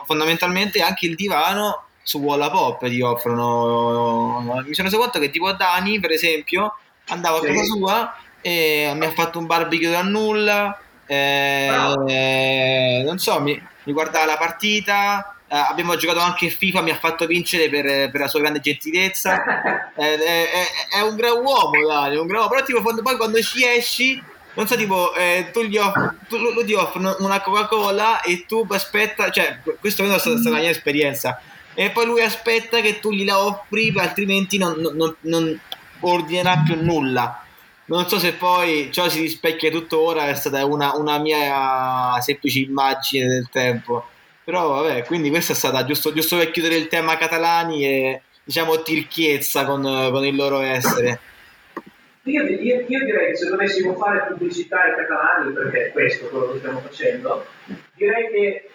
fondamentalmente 0.05 0.81
anche 0.81 1.07
il 1.07 1.15
divano 1.15 1.86
su 2.07 2.19
Wallapop 2.19 2.87
ti 2.87 3.01
offrono 3.01 4.63
mi 4.65 4.73
sono 4.73 4.87
reso 4.87 4.97
conto 4.97 5.19
che 5.19 5.29
tipo 5.29 5.51
Dani 5.51 5.99
per 5.99 6.11
esempio 6.11 6.77
andavo 7.07 7.41
sì. 7.41 7.45
a 7.45 7.49
casa 7.49 7.63
sua 7.63 8.15
e 8.39 8.93
mi 8.95 9.05
ha 9.05 9.11
fatto 9.11 9.39
un 9.39 9.45
barbecue 9.45 9.89
da 9.89 10.03
nulla 10.03 10.79
eh, 11.05 11.69
eh, 12.07 13.01
non 13.05 13.19
so 13.19 13.41
mi, 13.41 13.61
mi 13.83 13.91
guardava 13.91 14.25
la 14.25 14.37
partita 14.37 15.35
eh, 15.49 15.55
abbiamo 15.57 15.95
giocato 15.95 16.19
anche 16.19 16.49
FIFA, 16.49 16.81
mi 16.81 16.91
ha 16.91 16.97
fatto 16.97 17.25
vincere 17.25 17.69
per, 17.69 18.09
per 18.09 18.19
la 18.19 18.27
sua 18.27 18.39
grande 18.39 18.59
gentilezza. 18.59 19.43
Eh, 19.99 20.45
è, 20.93 21.01
un 21.01 21.15
gran 21.15 21.43
uomo, 21.43 21.71
Dani, 21.87 22.17
un 22.17 22.27
gran 22.27 22.41
uomo. 22.41 22.53
Però 22.53 22.63
tipo 22.63 22.83
quando, 22.83 23.01
poi 23.01 23.17
quando 23.17 23.41
ci 23.41 23.65
esci, 23.65 24.21
non 24.53 24.67
so, 24.67 24.75
tipo, 24.75 25.11
eh, 25.15 25.49
tu 25.51 25.63
gli 25.63 25.77
offri, 25.77 26.17
tu, 26.29 26.37
lo, 26.37 26.63
ti 26.63 26.73
offrono 26.73 27.15
una 27.19 27.41
Coca-Cola 27.41 28.21
e 28.21 28.45
tu 28.47 28.63
aspetta, 28.69 29.31
cioè, 29.31 29.57
questo 29.79 30.03
è 30.03 30.05
stata, 30.05 30.19
stata 30.19 30.49
la 30.51 30.59
mia 30.59 30.69
esperienza. 30.69 31.41
E 31.79 31.91
poi 31.91 32.05
lui 32.07 32.21
aspetta 32.21 32.81
che 32.81 32.99
tu 32.99 33.11
gliela 33.11 33.43
offri, 33.43 33.93
altrimenti 33.95 34.57
non, 34.57 34.79
non, 34.95 35.15
non 35.21 35.59
ordinerà 35.99 36.63
più 36.65 36.81
nulla. 36.81 37.43
Non 37.85 38.07
so 38.07 38.17
se 38.17 38.33
poi 38.33 38.89
ciò 38.91 39.07
si 39.09 39.21
rispecchia 39.21 39.69
tuttora, 39.69 40.27
è 40.27 40.35
stata 40.35 40.65
una, 40.65 40.95
una 40.95 41.19
mia 41.19 42.19
semplice 42.19 42.59
immagine 42.59 43.27
del 43.27 43.47
tempo 43.51 44.05
però 44.47 44.81
vabbè, 44.81 45.03
quindi 45.03 45.29
questa 45.29 45.51
è 45.51 45.55
stata 45.57 45.83
giusto, 45.83 46.13
giusto 46.13 46.37
per 46.37 46.51
chiudere 46.51 46.77
il 46.77 46.87
tema 46.87 47.17
catalani 47.17 47.85
e 47.85 48.21
diciamo 48.45 48.81
tirchiezza 48.81 49.65
con, 49.65 49.81
con 49.81 50.25
il 50.25 50.37
loro 50.37 50.61
essere. 50.61 51.19
Io, 52.23 52.43
io, 52.43 52.85
io, 52.87 53.03
direi 53.03 53.31
che 53.31 53.35
se 53.35 53.49
dovessimo 53.49 53.95
fare 53.95 54.27
pubblicità 54.29 54.83
ai 54.83 54.95
catalani, 54.95 55.51
perché 55.51 55.87
è 55.87 55.91
questo 55.91 56.27
quello 56.27 56.53
che 56.53 56.59
stiamo 56.59 56.79
facendo, 56.79 57.45
direi 57.95 58.29
che 58.29 58.69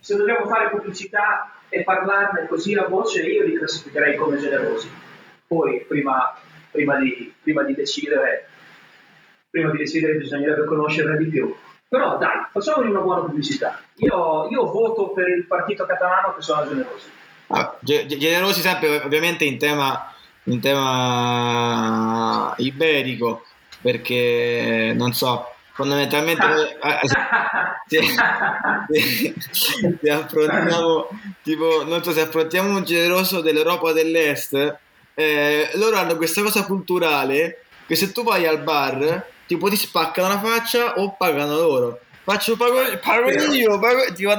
se 0.00 0.16
dobbiamo 0.16 0.48
fare 0.48 0.70
pubblicità 0.70 1.57
e 1.68 1.82
parlarne 1.82 2.46
così 2.46 2.74
a 2.74 2.86
voce, 2.86 3.22
io 3.22 3.44
li 3.44 3.56
classificherei 3.56 4.16
come 4.16 4.38
generosi. 4.38 4.90
Poi, 5.46 5.84
prima, 5.86 6.36
prima, 6.70 6.96
di, 6.96 7.32
prima 7.42 7.62
di 7.62 7.74
decidere, 7.74 8.48
prima 9.50 9.70
di 9.70 9.78
decidere 9.78 10.14
bisognerebbe 10.14 10.64
conoscerne 10.64 11.16
di 11.18 11.26
più. 11.26 11.54
Però 11.88 12.18
dai, 12.18 12.46
facciamogli 12.52 12.90
una 12.90 13.00
buona 13.00 13.22
pubblicità. 13.22 13.80
Io, 13.96 14.48
io 14.50 14.70
voto 14.70 15.10
per 15.10 15.28
il 15.28 15.46
partito 15.46 15.86
catalano 15.86 16.34
che 16.34 16.42
sono 16.42 16.68
generosi. 16.68 17.10
Ah, 17.48 17.78
generosi 17.80 18.60
sempre 18.60 19.00
ovviamente 19.02 19.44
in 19.44 19.56
tema, 19.56 20.12
in 20.44 20.60
tema 20.60 22.54
iberico, 22.58 23.44
perché 23.80 24.92
non 24.94 25.14
so, 25.14 25.54
fondamentalmente 25.78 26.42
se, 27.86 28.02
se, 28.90 29.34
se, 30.00 30.10
affrontiamo 30.10 31.08
tipo 31.44 31.84
non 31.86 32.02
so 32.02 32.10
se 32.10 32.22
affrontiamo 32.22 32.76
un 32.76 32.82
generoso 32.82 33.40
dell'Europa 33.40 33.92
dell'Est 33.92 34.76
eh, 35.14 35.70
loro 35.74 35.96
hanno 35.96 36.16
questa 36.16 36.42
cosa 36.42 36.64
culturale 36.64 37.62
che 37.86 37.94
se 37.94 38.10
tu 38.10 38.24
vai 38.24 38.44
al 38.44 38.58
bar 38.62 39.24
tipo 39.46 39.68
ti 39.70 39.76
spaccano 39.76 40.28
la 40.28 40.38
faccia 40.38 40.98
o 40.98 41.16
pagano 41.16 41.56
loro. 41.56 42.00
Faccio 42.22 42.56
pago, 42.56 42.76
pago 43.02 43.30
io, 43.30 43.78
pago, 43.78 44.12
tipo, 44.12 44.30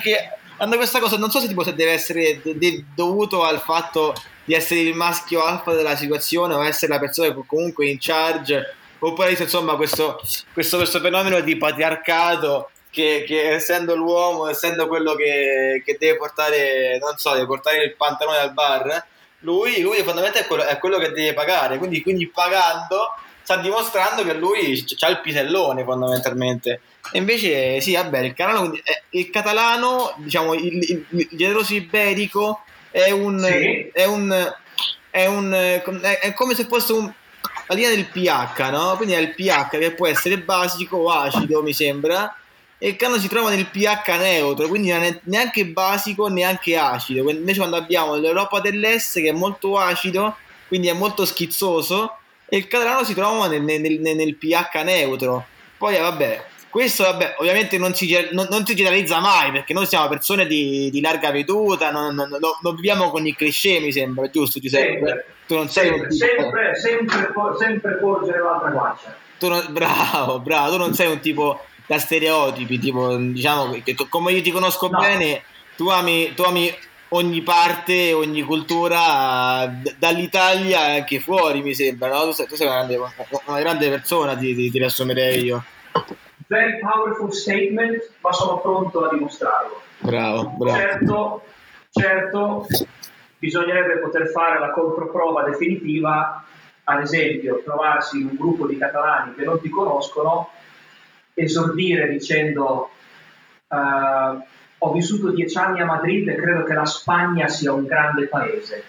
che 0.00 0.30
hanno 0.58 0.76
questa 0.76 1.00
cosa, 1.00 1.18
non 1.18 1.30
so 1.30 1.40
se, 1.40 1.48
tipo, 1.48 1.64
se 1.64 1.74
deve 1.74 1.90
essere 1.90 2.40
de- 2.40 2.56
de- 2.56 2.84
dovuto 2.94 3.42
al 3.42 3.60
fatto 3.60 4.14
di 4.44 4.54
essere 4.54 4.80
il 4.80 4.94
maschio 4.94 5.42
alfa 5.42 5.74
della 5.74 5.96
situazione 5.96 6.54
o 6.54 6.64
essere 6.64 6.92
la 6.92 7.00
persona 7.00 7.34
che 7.34 7.40
comunque 7.44 7.88
in 7.88 7.96
charge, 7.98 8.76
oppure 9.04 9.32
insomma 9.32 9.74
questo, 9.74 10.20
questo, 10.52 10.76
questo 10.76 11.00
fenomeno 11.00 11.40
di 11.40 11.56
patriarcato 11.56 12.70
che, 12.90 13.24
che, 13.26 13.52
essendo 13.54 13.96
l'uomo, 13.96 14.48
essendo 14.48 14.86
quello 14.86 15.14
che, 15.14 15.82
che, 15.84 15.96
deve 15.98 16.18
portare, 16.18 16.98
non 16.98 17.16
so, 17.16 17.32
deve 17.32 17.46
portare 17.46 17.82
il 17.82 17.96
pantalone 17.96 18.38
al 18.38 18.52
bar, 18.52 19.06
lui, 19.40 19.80
lui 19.80 19.96
fondamentalmente 19.96 20.40
è 20.40 20.46
quello, 20.46 20.64
è 20.64 20.78
quello 20.78 20.98
che 20.98 21.10
deve 21.10 21.32
pagare, 21.32 21.78
quindi, 21.78 22.02
quindi 22.02 22.28
pagando 22.28 23.14
sta 23.42 23.56
dimostrando 23.56 24.22
che 24.24 24.34
lui 24.34 24.84
ha 25.00 25.08
il 25.08 25.20
pisellone 25.20 25.82
fondamentalmente. 25.82 26.80
E 27.10 27.18
invece, 27.18 27.80
sì, 27.80 27.94
vabbè, 27.94 28.20
il, 28.20 28.34
catalano, 28.34 28.72
il 29.10 29.30
catalano 29.30 30.14
diciamo, 30.18 30.54
il, 30.54 30.76
il, 30.76 31.06
il 31.08 31.28
generoso 31.32 31.74
iberico 31.74 32.62
è 32.90 33.10
un, 33.10 33.40
sì. 33.40 33.90
è 33.92 34.04
un, 34.04 34.54
è 35.10 35.26
un, 35.26 35.52
è 36.02 36.32
come 36.34 36.54
se 36.54 36.66
fosse 36.66 36.92
un, 36.92 37.12
la 37.72 37.74
linea 37.74 37.90
del 37.90 38.06
pH, 38.06 38.70
no? 38.70 38.94
Quindi 38.96 39.14
è 39.14 39.18
il 39.18 39.34
pH 39.34 39.78
che 39.78 39.92
può 39.92 40.06
essere 40.06 40.38
basico 40.38 40.98
o 40.98 41.10
acido, 41.10 41.62
mi 41.62 41.72
sembra, 41.72 42.34
e 42.78 42.88
il 42.88 42.96
cano 42.96 43.18
si 43.18 43.28
trova 43.28 43.50
nel 43.50 43.66
pH 43.66 44.08
neutro, 44.18 44.68
quindi 44.68 44.90
non 44.90 45.02
è 45.02 45.20
neanche 45.24 45.66
basico 45.66 46.28
neanche 46.28 46.76
acido. 46.76 47.28
Invece 47.30 47.58
quando 47.58 47.76
abbiamo 47.76 48.16
l'Europa 48.16 48.60
dell'Est 48.60 49.20
che 49.20 49.28
è 49.28 49.32
molto 49.32 49.78
acido, 49.78 50.36
quindi 50.68 50.88
è 50.88 50.92
molto 50.92 51.24
schizzoso, 51.24 52.16
e 52.48 52.56
il 52.58 52.68
catalano 52.68 53.04
si 53.04 53.14
trova 53.14 53.46
nel, 53.46 53.62
nel, 53.62 53.80
nel, 53.80 54.00
nel 54.00 54.36
pH 54.36 54.82
neutro. 54.84 55.46
Poi 55.78 55.98
vabbè, 55.98 56.44
questo 56.68 57.04
vabbè, 57.04 57.36
ovviamente 57.38 57.78
non 57.78 57.94
si, 57.94 58.10
non, 58.32 58.46
non 58.50 58.64
si, 58.64 58.74
generalizza 58.74 59.20
mai 59.20 59.52
perché 59.52 59.72
noi 59.72 59.86
siamo 59.86 60.08
persone 60.08 60.46
di, 60.46 60.90
di 60.90 61.00
larga 61.00 61.30
veduta, 61.30 61.90
non, 61.90 62.14
non, 62.14 62.74
viviamo 62.74 63.10
con 63.10 63.26
i 63.26 63.34
cliché, 63.34 63.78
mi 63.78 63.92
sembra, 63.92 64.30
giusto 64.30 64.58
Giuseppe? 64.58 64.92
Sempre, 64.92 65.26
tu 65.52 65.58
non 65.58 65.68
sei 65.68 65.88
sempre, 65.88 66.10
sempre, 66.10 66.74
sempre, 66.76 67.32
sempre 67.58 67.96
porgere 67.96 68.38
l'altra 68.40 68.70
guancia. 68.70 69.14
Tu 69.38 69.48
non, 69.48 69.66
bravo, 69.70 70.40
bravo, 70.40 70.70
tu 70.70 70.78
non 70.78 70.94
sei 70.94 71.10
un 71.10 71.20
tipo 71.20 71.60
da 71.86 71.98
stereotipi, 71.98 72.78
tipo, 72.78 73.16
diciamo 73.16 73.70
che 73.84 73.94
come 74.08 74.32
io 74.32 74.40
ti 74.40 74.50
conosco 74.50 74.88
no. 74.88 74.98
bene, 74.98 75.42
tu 75.76 75.88
ami, 75.88 76.32
tu 76.34 76.42
ami 76.42 76.74
ogni 77.08 77.42
parte, 77.42 78.14
ogni 78.14 78.42
cultura 78.42 79.70
dall'Italia 79.98 80.88
e 80.88 80.98
anche 81.00 81.20
fuori, 81.20 81.60
mi 81.60 81.74
sembra, 81.74 82.08
no? 82.08 82.24
Tu 82.24 82.32
sei, 82.32 82.46
tu 82.46 82.54
sei 82.54 82.66
una, 82.66 82.76
grande, 82.76 82.96
una, 82.96 83.60
grande, 83.60 83.90
persona, 83.90 84.34
ti, 84.34 84.54
ti, 84.54 84.70
ti 84.70 84.78
riassumerei 84.78 85.44
io 85.44 85.62
very 86.46 86.78
powerful 86.80 87.32
statement, 87.32 88.10
ma 88.20 88.32
sono 88.32 88.58
pronto 88.58 89.06
a 89.06 89.14
dimostrarlo. 89.14 89.80
Bravo, 90.00 90.54
bravo. 90.58 90.76
Certo, 90.76 91.42
certo, 91.90 92.66
bisognerebbe 93.42 93.98
poter 93.98 94.28
fare 94.28 94.60
la 94.60 94.70
controprova 94.70 95.42
definitiva, 95.42 96.44
ad 96.84 97.00
esempio, 97.00 97.60
trovarsi 97.64 98.20
in 98.20 98.28
un 98.28 98.36
gruppo 98.36 98.68
di 98.68 98.78
catalani 98.78 99.34
che 99.34 99.42
non 99.42 99.60
ti 99.60 99.68
conoscono, 99.68 100.50
esordire 101.34 102.08
dicendo 102.08 102.90
uh, 103.66 104.44
ho 104.78 104.92
vissuto 104.92 105.32
dieci 105.32 105.58
anni 105.58 105.80
a 105.80 105.86
Madrid 105.86 106.28
e 106.28 106.36
credo 106.36 106.62
che 106.62 106.74
la 106.74 106.84
Spagna 106.84 107.48
sia 107.48 107.72
un 107.72 107.84
grande 107.84 108.28
paese. 108.28 108.84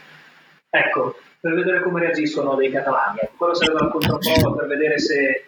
Ecco, 0.70 1.16
per 1.40 1.56
vedere 1.56 1.82
come 1.82 2.02
reagiscono 2.02 2.54
dei 2.54 2.70
catalani. 2.70 3.22
Quello 3.36 3.56
sarebbe 3.56 3.80
la 3.80 3.90
controprova 3.90 4.56
per 4.56 4.68
vedere 4.68 5.00
se 5.00 5.46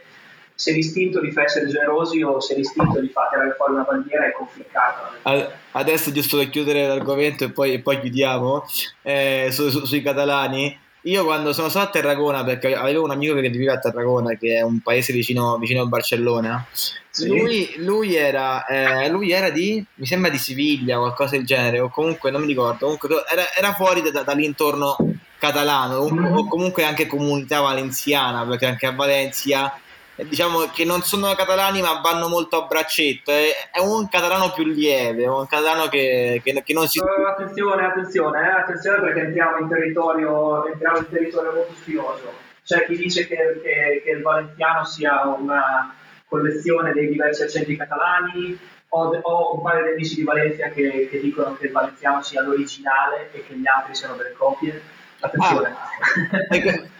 se 0.56 0.72
l'istinto 0.72 1.20
li 1.20 1.32
fa 1.32 1.44
essere 1.44 1.68
generosi 1.68 2.24
o 2.24 2.40
se 2.40 2.56
l'istinto 2.56 3.00
li 3.00 3.10
fa 3.10 3.28
tirare 3.30 3.54
fuori 3.58 3.74
una 3.74 3.84
bandiera 3.84 4.26
è 4.26 4.32
conficcato. 4.32 5.52
Adesso 5.72 6.12
giusto 6.12 6.38
per 6.38 6.50
chiudere 6.50 6.88
l'argomento 6.88 7.44
e 7.44 7.52
poi, 7.52 7.74
e 7.74 7.80
poi 7.80 8.00
chiudiamo, 8.00 8.66
eh, 9.02 9.50
su, 9.52 9.70
su, 9.70 9.86
sui 9.86 10.02
catalani, 10.02 10.80
io 11.06 11.24
quando 11.24 11.54
sono 11.54 11.70
stato 11.70 11.88
a 11.88 11.92
Terragona, 11.92 12.44
perché 12.44 12.74
avevo 12.74 13.04
un 13.04 13.12
amico 13.12 13.36
che 13.36 13.50
vive 13.50 13.72
a 13.72 13.80
Terragona, 13.80 14.36
che 14.38 14.56
è 14.56 14.62
un 14.62 14.80
paese 14.80 15.14
vicino, 15.14 15.58
vicino 15.58 15.84
a 15.84 15.86
Barcellona, 15.86 16.66
sì. 17.10 17.28
lui, 17.28 17.74
lui, 17.78 18.16
era, 18.16 18.66
eh, 18.66 19.10
lui, 19.10 19.32
era, 19.32 19.50
di, 19.50 19.86
mi 19.96 20.06
sembra 20.06 20.32
di 20.32 20.38
Siviglia, 20.38 20.98
qualcosa 20.98 21.36
del 21.36 21.46
genere, 21.46 21.80
o 21.80 21.90
comunque 21.90 22.32
non 22.32 22.42
mi 22.42 22.48
ricordo, 22.48 22.86
comunque 22.86 23.10
era, 23.30 23.44
era 23.56 23.74
fuori 23.74 24.02
da, 24.10 24.24
dall'intorno 24.24 24.96
catalano, 25.38 26.10
mm-hmm. 26.10 26.38
o 26.38 26.48
comunque 26.48 26.84
anche 26.84 27.06
comunità 27.06 27.60
valenziana, 27.60 28.44
perché 28.46 28.66
anche 28.66 28.88
a 28.88 28.92
Valencia 28.94 29.80
diciamo 30.24 30.70
che 30.74 30.86
non 30.86 31.02
sono 31.02 31.34
catalani 31.34 31.82
ma 31.82 32.00
vanno 32.02 32.28
molto 32.28 32.64
a 32.64 32.68
braccetto. 32.68 33.32
È, 33.32 33.70
è 33.72 33.80
un 33.80 34.08
catalano 34.08 34.52
più 34.52 34.64
lieve 34.64 35.28
un 35.28 35.46
catalano 35.48 35.88
che, 35.88 36.42
che, 36.44 36.64
che 36.64 36.74
non 36.74 36.88
si 36.88 37.00
uh, 37.00 37.04
attenzione 37.28 37.86
attenzione 37.86 38.42
eh, 38.42 38.52
attenzione 38.52 39.02
perché 39.02 39.22
entriamo 39.22 39.58
in 39.60 39.68
territorio 39.68 40.68
entriamo 40.68 40.98
in 40.98 41.10
territorio 41.10 41.54
molto 41.54 41.74
spinoso 41.74 42.34
c'è 42.64 42.86
chi 42.86 42.96
dice 42.96 43.28
che, 43.28 43.60
che, 43.62 44.02
che 44.04 44.12
il 44.12 44.22
valenziano 44.22 44.86
sia 44.86 45.24
una 45.26 45.94
collezione 46.28 46.94
dei 46.94 47.10
diversi 47.10 47.44
accenti 47.44 47.76
catalani 47.76 48.58
ho, 48.96 49.20
ho 49.22 49.56
un 49.56 49.62
paio 49.62 49.84
di 49.84 49.92
amici 49.92 50.16
di 50.16 50.24
Valencia 50.24 50.70
che, 50.70 51.08
che 51.12 51.20
dicono 51.20 51.56
che 51.56 51.68
il 51.68 51.72
valenziano 51.72 52.22
sia 52.22 52.42
l'originale 52.42 53.30
e 53.34 53.46
che 53.46 53.56
gli 53.56 53.68
altri 53.68 53.94
siano 53.94 54.16
delle 54.16 54.34
copie. 54.34 54.82
Attenzione. 55.20 55.76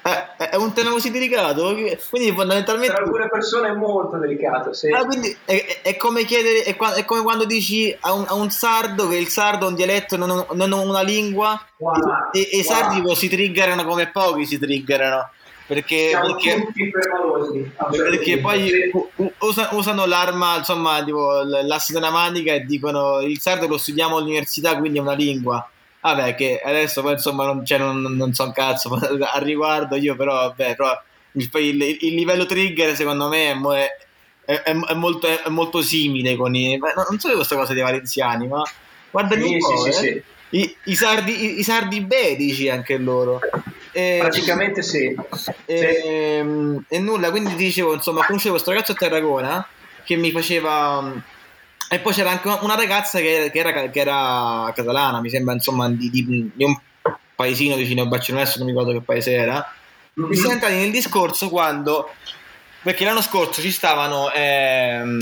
Ah, 0.02 0.10
è, 0.12 0.25
è, 0.56 0.58
un 0.58 0.74
tema 0.74 0.92
così 0.92 1.12
delicato, 1.12 1.74
quindi 2.10 2.32
fondamentalmente... 2.32 2.94
Per 2.94 3.04
alcune 3.04 3.30
persone 3.30 3.70
è 3.70 3.74
molto 3.74 4.18
delicato, 4.18 4.74
sì. 4.74 4.90
ah, 4.90 5.06
quindi 5.06 5.36
è, 5.46 5.80
è, 5.82 5.96
come 5.98 6.24
chiedere, 6.24 6.64
è, 6.64 6.76
è, 6.76 7.06
come 7.06 7.22
quando 7.22 7.46
dici 7.46 7.96
a 8.00 8.14
un, 8.14 8.26
a 8.28 8.34
un, 8.34 8.50
sardo 8.50 9.08
che 9.08 9.18
il 9.18 9.28
sardo 9.28 9.66
è 9.66 9.70
un 9.70 9.76
dialetto, 9.76 10.18
non, 10.18 10.46
non 10.52 10.72
una 10.72 11.02
lingua, 11.02 11.60
wow, 11.78 11.94
e, 12.32 12.50
e 12.52 12.58
i 12.58 12.64
sardi 12.64 13.00
wow. 13.00 13.14
si 13.14 13.30
triggerano 13.30 13.86
come 13.86 14.10
pochi 14.10 14.46
si 14.46 14.58
triggerano. 14.58 15.30
Perché, 15.68 16.12
perché, 16.22 16.68
perché 17.90 18.38
poi 18.38 18.92
usano 19.72 20.06
l'arma, 20.06 20.58
insomma, 20.58 21.04
tipo 21.04 21.42
l'asse 21.42 21.92
della 21.92 22.12
manica 22.12 22.54
e 22.54 22.66
dicono 22.66 23.20
il 23.22 23.40
sardo 23.40 23.66
lo 23.66 23.80
studiamo 23.80 24.18
all'università, 24.18 24.78
quindi 24.78 25.00
è 25.00 25.02
una 25.02 25.14
lingua 25.14 25.68
Vabbè, 26.06 26.36
che 26.36 26.62
adesso 26.64 27.02
poi 27.02 27.14
insomma 27.14 27.46
non, 27.46 27.66
cioè, 27.66 27.80
non, 27.80 28.00
non 28.00 28.32
so 28.32 28.44
un 28.44 28.52
cazzo 28.52 28.94
al 28.94 29.42
riguardo 29.42 29.96
io, 29.96 30.16
però 30.16 30.34
vabbè, 30.34 30.76
però 30.76 31.02
il, 31.32 31.50
il, 31.52 31.98
il 32.02 32.14
livello 32.14 32.46
trigger 32.46 32.96
secondo 32.96 33.28
me 33.28 33.60
è, 34.46 34.62
è, 34.62 34.62
è, 34.62 34.94
molto, 34.94 35.26
è, 35.26 35.50
molto, 35.50 35.82
simile 35.82 36.36
con 36.36 36.54
i... 36.54 36.78
Non 36.78 37.18
so 37.18 37.34
questa 37.34 37.56
cosa 37.56 37.74
dei 37.74 37.82
valenziani, 37.82 38.48
ma 38.48 38.62
guarda 39.10 39.34
sì, 39.34 39.42
un 39.42 39.58
po', 39.58 39.78
sì, 39.78 39.90
eh. 39.90 39.92
sì, 39.92 40.24
I, 40.50 40.76
i, 40.84 40.96
sardi, 40.96 41.44
i, 41.44 41.60
i, 41.60 41.64
sardi 41.64 41.98
iberici 41.98 42.70
anche 42.70 42.98
loro. 42.98 43.40
E, 43.92 44.18
Praticamente 44.20 44.84
sì. 44.84 45.06
E, 45.66 45.76
e, 45.76 46.46
e, 46.88 47.00
nulla, 47.00 47.32
quindi 47.32 47.56
dicevo, 47.56 47.96
insomma, 47.96 48.24
conoscevo 48.24 48.54
questo 48.54 48.70
ragazzo 48.70 48.92
a 48.92 48.96
Terragona 48.96 49.68
che 50.04 50.16
mi 50.18 50.30
faceva 50.30 51.12
e 51.96 52.00
poi 52.00 52.14
c'era 52.14 52.32
anche 52.32 52.48
una 52.48 52.76
ragazza 52.76 53.20
che, 53.20 53.50
che, 53.52 53.60
era, 53.60 53.90
che 53.90 54.00
era, 54.00 54.72
catalana, 54.76 55.22
mi 55.22 55.30
sembra, 55.30 55.54
insomma, 55.54 55.90
di, 55.90 56.10
di, 56.10 56.52
di, 56.54 56.64
un 56.64 56.78
paesino 57.36 57.76
vicino 57.76 58.02
a 58.02 58.06
Barcellona, 58.06 58.44
adesso 58.44 58.58
non 58.60 58.68
mi 58.68 58.74
ricordo 58.74 58.98
che 58.98 59.04
paese 59.04 59.32
era. 59.32 59.74
Mm-hmm. 60.20 60.30
Mi 60.30 60.36
siamo 60.36 60.54
entrati 60.54 60.76
nel 60.76 60.92
discorso 60.92 61.50
quando, 61.50 62.10
perché 62.82 63.06
l'anno 63.06 63.22
scorso 63.22 63.62
ci 63.62 63.72
stavano, 63.72 64.30
ehm, 64.32 65.18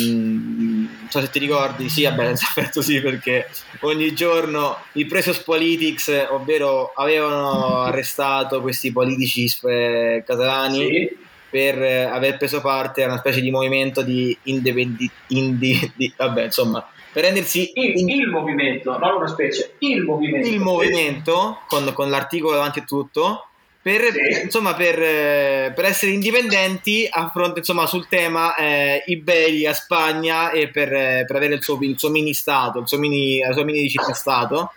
non 1.00 1.08
so 1.10 1.22
se 1.22 1.30
ti 1.30 1.38
ricordi, 1.38 1.90
sì, 1.90 2.04
vabbè, 2.04 2.34
aperto 2.50 2.82
sì, 2.84 3.00
perché 3.00 3.50
ogni 3.82 4.14
giorno 4.14 4.78
i 4.94 5.06
Precious 5.06 5.44
Politics, 5.44 6.28
ovvero 6.30 6.92
avevano 6.96 7.82
arrestato 7.82 8.62
questi 8.62 8.92
politici 8.92 9.46
eh, 9.64 10.24
catalani. 10.26 10.88
Sì 10.88 11.32
per 11.54 11.80
eh, 11.84 12.06
aver 12.06 12.38
preso 12.38 12.62
parte 12.62 13.04
a 13.04 13.06
una 13.06 13.20
specie 13.20 13.40
di 13.40 13.52
movimento 13.52 14.02
di 14.02 14.36
indipendenti, 14.46 15.08
indi, 15.28 15.94
di, 15.96 16.12
vabbè, 16.18 16.46
insomma, 16.46 16.84
per 17.12 17.26
rendersi 17.26 17.70
il, 17.76 18.00
in... 18.00 18.10
il, 18.10 18.28
movimento, 18.28 18.98
non 18.98 19.18
una 19.18 19.28
specie, 19.28 19.76
il 19.78 20.02
movimento. 20.02 20.48
Il 20.48 20.60
movimento, 20.60 21.60
con, 21.68 21.94
con 21.94 22.10
l'articolo 22.10 22.56
davanti 22.56 22.80
e 22.80 22.86
tutto, 22.86 23.50
per, 23.80 24.02
sì. 24.02 24.46
insomma, 24.46 24.74
per, 24.74 25.00
eh, 25.00 25.74
per, 25.76 25.86
essere 25.86 26.14
indipendenti 26.14 27.08
a 27.08 27.30
fronte, 27.32 27.60
insomma, 27.60 27.86
sul 27.86 28.08
tema 28.08 28.56
eh, 28.56 29.04
Iberia, 29.06 29.74
Spagna 29.74 30.50
e 30.50 30.70
per, 30.70 30.92
eh, 30.92 31.24
per 31.28 31.36
avere 31.36 31.54
il 31.54 31.62
suo, 31.62 31.78
il 31.82 32.00
suo, 32.00 32.10
mini 32.10 32.34
stato, 32.34 32.80
il 32.80 32.88
suo 32.88 32.98
mini, 32.98 33.42
la 33.42 33.54
sua 33.54 33.64
mini 33.64 33.88
città 33.88 34.14
stato 34.14 34.72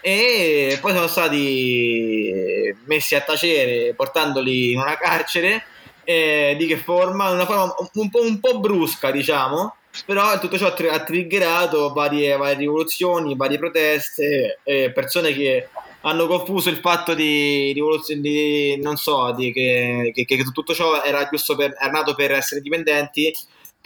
e 0.00 0.76
poi 0.80 0.92
sono 0.92 1.06
stati 1.06 2.74
messi 2.86 3.14
a 3.14 3.20
tacere 3.20 3.94
portandoli 3.94 4.72
in 4.72 4.78
una 4.78 4.96
carcere 4.96 5.64
eh, 6.06 6.54
di 6.56 6.66
che 6.66 6.76
forma? 6.76 7.30
Una 7.30 7.44
forma 7.44 7.74
un 7.94 8.08
po', 8.08 8.22
un 8.22 8.38
po', 8.38 8.60
brusca, 8.60 9.10
diciamo, 9.10 9.74
però 10.06 10.38
tutto 10.38 10.56
ciò 10.56 10.72
ha 10.72 11.00
triggerato 11.00 11.92
varie, 11.92 12.36
varie 12.36 12.56
rivoluzioni, 12.56 13.36
varie 13.36 13.58
proteste, 13.58 14.60
eh, 14.62 14.92
persone 14.92 15.32
che 15.34 15.68
hanno 16.02 16.28
confuso 16.28 16.70
il 16.70 16.76
fatto 16.76 17.14
di 17.14 17.72
rivoluzione, 17.72 18.20
di, 18.20 18.78
non 18.80 18.96
so, 18.96 19.32
di 19.32 19.52
che, 19.52 20.12
che, 20.14 20.24
che, 20.24 20.44
tutto 20.52 20.72
ciò 20.72 21.02
era 21.02 21.28
giusto 21.28 21.56
per, 21.56 21.74
era 21.76 21.90
nato 21.90 22.14
per 22.14 22.30
essere 22.30 22.58
indipendenti 22.58 23.34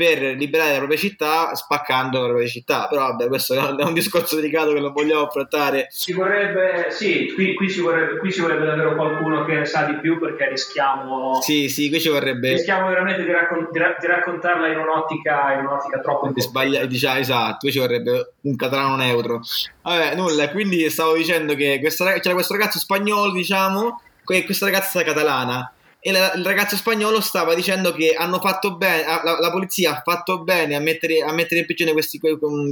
per 0.00 0.22
liberare 0.38 0.70
la 0.70 0.78
propria 0.78 0.96
città 0.96 1.54
spaccando 1.54 2.20
la 2.20 2.28
propria 2.28 2.48
città. 2.48 2.86
Però 2.88 3.02
vabbè, 3.02 3.28
questo 3.28 3.52
è 3.52 3.82
un 3.84 3.92
discorso 3.92 4.36
delicato 4.36 4.72
che 4.72 4.80
non 4.80 4.92
vogliamo 4.94 5.26
affrontare. 5.26 5.88
Ci 5.92 6.14
vorrebbe, 6.14 6.86
sì, 6.88 7.30
qui, 7.34 7.54
qui, 7.54 7.68
ci 7.68 7.82
vorrebbe, 7.82 8.16
qui 8.16 8.32
ci 8.32 8.40
vorrebbe 8.40 8.64
davvero 8.64 8.94
qualcuno 8.94 9.44
che 9.44 9.66
sa 9.66 9.82
di 9.82 9.98
più 9.98 10.18
perché 10.18 10.48
rischiamo... 10.48 11.42
Sì, 11.42 11.68
sì, 11.68 11.90
qui 11.90 12.00
ci 12.00 12.08
vorrebbe... 12.08 12.52
Rischiamo 12.52 12.88
veramente 12.88 13.24
di, 13.24 13.30
raccon- 13.30 13.68
di, 13.70 13.78
ra- 13.78 13.94
di 14.00 14.06
raccontarla 14.06 14.68
in 14.68 14.78
un'ottica, 14.78 15.52
in 15.52 15.66
un'ottica 15.66 16.00
troppo... 16.00 16.32
Sbaglia- 16.34 16.86
diciamo, 16.86 17.18
esatto, 17.18 17.58
qui 17.58 17.70
ci 17.70 17.78
vorrebbe 17.78 18.32
un 18.40 18.56
catalano 18.56 18.96
neutro. 18.96 19.42
Vabbè, 19.82 20.14
nulla, 20.14 20.48
quindi 20.48 20.88
stavo 20.88 21.14
dicendo 21.14 21.54
che 21.54 21.78
questa, 21.78 22.18
c'era 22.20 22.32
questo 22.32 22.54
ragazzo 22.54 22.78
spagnolo, 22.78 23.32
diciamo, 23.32 24.00
questa 24.24 24.64
ragazza 24.64 25.02
catalana 25.02 25.74
e 26.02 26.12
la, 26.12 26.32
il 26.32 26.44
ragazzo 26.44 26.76
spagnolo 26.76 27.20
stava 27.20 27.54
dicendo 27.54 27.92
che 27.92 28.14
hanno 28.14 28.40
fatto 28.40 28.76
bene, 28.76 29.04
la, 29.04 29.38
la, 29.38 29.50
polizia 29.50 29.92
ha 29.92 30.02
fatto 30.02 30.42
bene 30.42 30.74
a 30.74 30.80
mettere, 30.80 31.20
a 31.20 31.32
mettere 31.32 31.60
in 31.60 31.66
prigione 31.66 31.92
questi, 31.92 32.18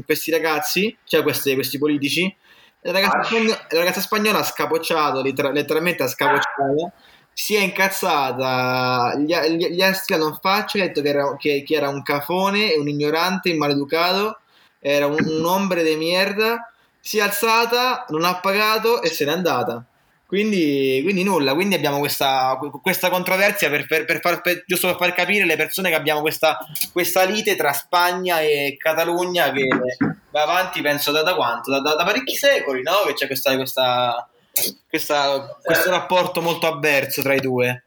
questi 0.04 0.30
ragazzi, 0.30 0.96
cioè 1.04 1.22
questi, 1.22 1.54
questi 1.54 1.78
politici, 1.78 2.34
la 2.80 2.92
ragazza, 2.92 3.22
spagnola, 3.24 3.66
la 3.68 3.78
ragazza 3.78 4.00
spagnola 4.00 4.38
ha 4.38 4.44
scapocciato, 4.44 5.22
letteralmente 5.22 6.02
ha 6.02 6.08
scapocciato, 6.08 6.92
si 7.34 7.54
è 7.54 7.60
incazzata, 7.60 9.14
gli, 9.18 9.34
gli, 9.34 9.66
gli 9.68 9.82
ha 9.82 9.92
strillato 9.92 10.28
in 10.28 10.38
faccia, 10.40 10.78
ha 10.78 10.86
detto 10.86 11.02
che 11.02 11.08
era, 11.08 11.36
che, 11.36 11.62
che 11.66 11.74
era 11.74 11.88
un 11.90 12.02
cafone, 12.02 12.74
un 12.76 12.88
ignorante, 12.88 13.50
un 13.50 13.58
maleducato, 13.58 14.38
era 14.80 15.06
un, 15.06 15.18
un 15.22 15.44
ombre 15.44 15.82
de 15.82 15.96
mierda, 15.96 16.72
si 16.98 17.18
è 17.18 17.20
alzata, 17.20 18.06
non 18.08 18.24
ha 18.24 18.40
pagato 18.40 19.02
e 19.02 19.08
se 19.08 19.24
n'è 19.26 19.32
andata. 19.32 19.84
Quindi, 20.28 21.00
quindi, 21.02 21.24
nulla, 21.24 21.54
quindi 21.54 21.74
abbiamo 21.74 22.00
questa, 22.00 22.58
questa 22.82 23.08
controversia 23.08 23.70
per, 23.70 23.86
per, 23.86 24.04
per 24.04 24.20
far, 24.20 24.42
per, 24.42 24.62
giusto 24.66 24.88
per 24.88 24.96
far 24.96 25.14
capire 25.14 25.46
le 25.46 25.56
persone 25.56 25.88
che 25.88 25.94
abbiamo 25.94 26.20
questa, 26.20 26.58
questa 26.92 27.24
lite 27.24 27.56
tra 27.56 27.72
Spagna 27.72 28.40
e 28.40 28.76
Catalogna 28.78 29.50
che 29.52 29.66
va 30.30 30.42
avanti 30.42 30.82
penso 30.82 31.12
da, 31.12 31.22
da 31.22 31.34
quanto? 31.34 31.70
Da, 31.70 31.80
da, 31.80 31.94
da, 31.94 32.04
parecchi 32.04 32.34
secoli, 32.34 32.82
no? 32.82 33.06
Che 33.06 33.14
c'è 33.14 33.26
questa, 33.26 33.56
questa, 33.56 34.28
questa, 34.86 35.58
questo 35.62 35.88
rapporto 35.88 36.42
molto 36.42 36.66
avverso 36.66 37.22
tra 37.22 37.32
i 37.32 37.40
due. 37.40 37.84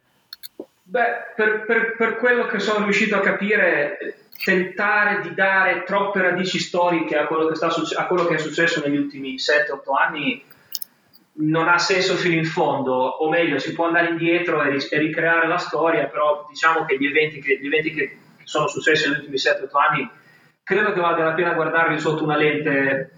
Beh, 0.81 1.33
per, 1.35 1.63
per, 1.67 1.95
per 1.95 2.17
quello 2.17 2.47
che 2.47 2.57
sono 2.57 2.85
riuscito 2.85 3.17
a 3.17 3.21
capire, 3.21 4.15
tentare 4.43 5.21
di 5.21 5.35
dare 5.35 5.83
troppe 5.83 6.23
radici 6.23 6.57
storiche 6.57 7.17
a 7.17 7.27
quello 7.27 7.45
che, 7.49 7.53
sta, 7.53 7.71
a 7.97 8.07
quello 8.07 8.25
che 8.25 8.33
è 8.33 8.39
successo 8.39 8.81
negli 8.83 8.97
ultimi 8.97 9.35
7-8 9.35 9.95
anni 9.95 10.49
non 11.41 11.67
ha 11.67 11.77
senso 11.77 12.15
fino 12.15 12.35
in 12.35 12.45
fondo, 12.45 12.93
o 12.93 13.29
meglio, 13.29 13.59
si 13.59 13.73
può 13.73 13.85
andare 13.85 14.09
indietro 14.09 14.61
e, 14.63 14.77
ricreare 14.97 15.47
la 15.47 15.57
storia, 15.57 16.07
però 16.07 16.45
diciamo 16.49 16.85
che 16.85 16.97
gli 16.97 17.05
eventi 17.05 17.41
che, 17.41 17.59
gli 17.59 17.67
eventi 17.67 17.93
che 17.93 18.17
sono 18.43 18.67
successi 18.67 19.07
negli 19.07 19.19
ultimi 19.19 19.37
7-8 19.37 19.69
anni 19.89 20.09
credo 20.63 20.93
che 20.93 20.99
valga 20.99 21.23
la 21.23 21.33
pena 21.33 21.53
guardarli 21.53 21.99
sotto 21.99 22.23
una 22.23 22.37
lente 22.37 23.11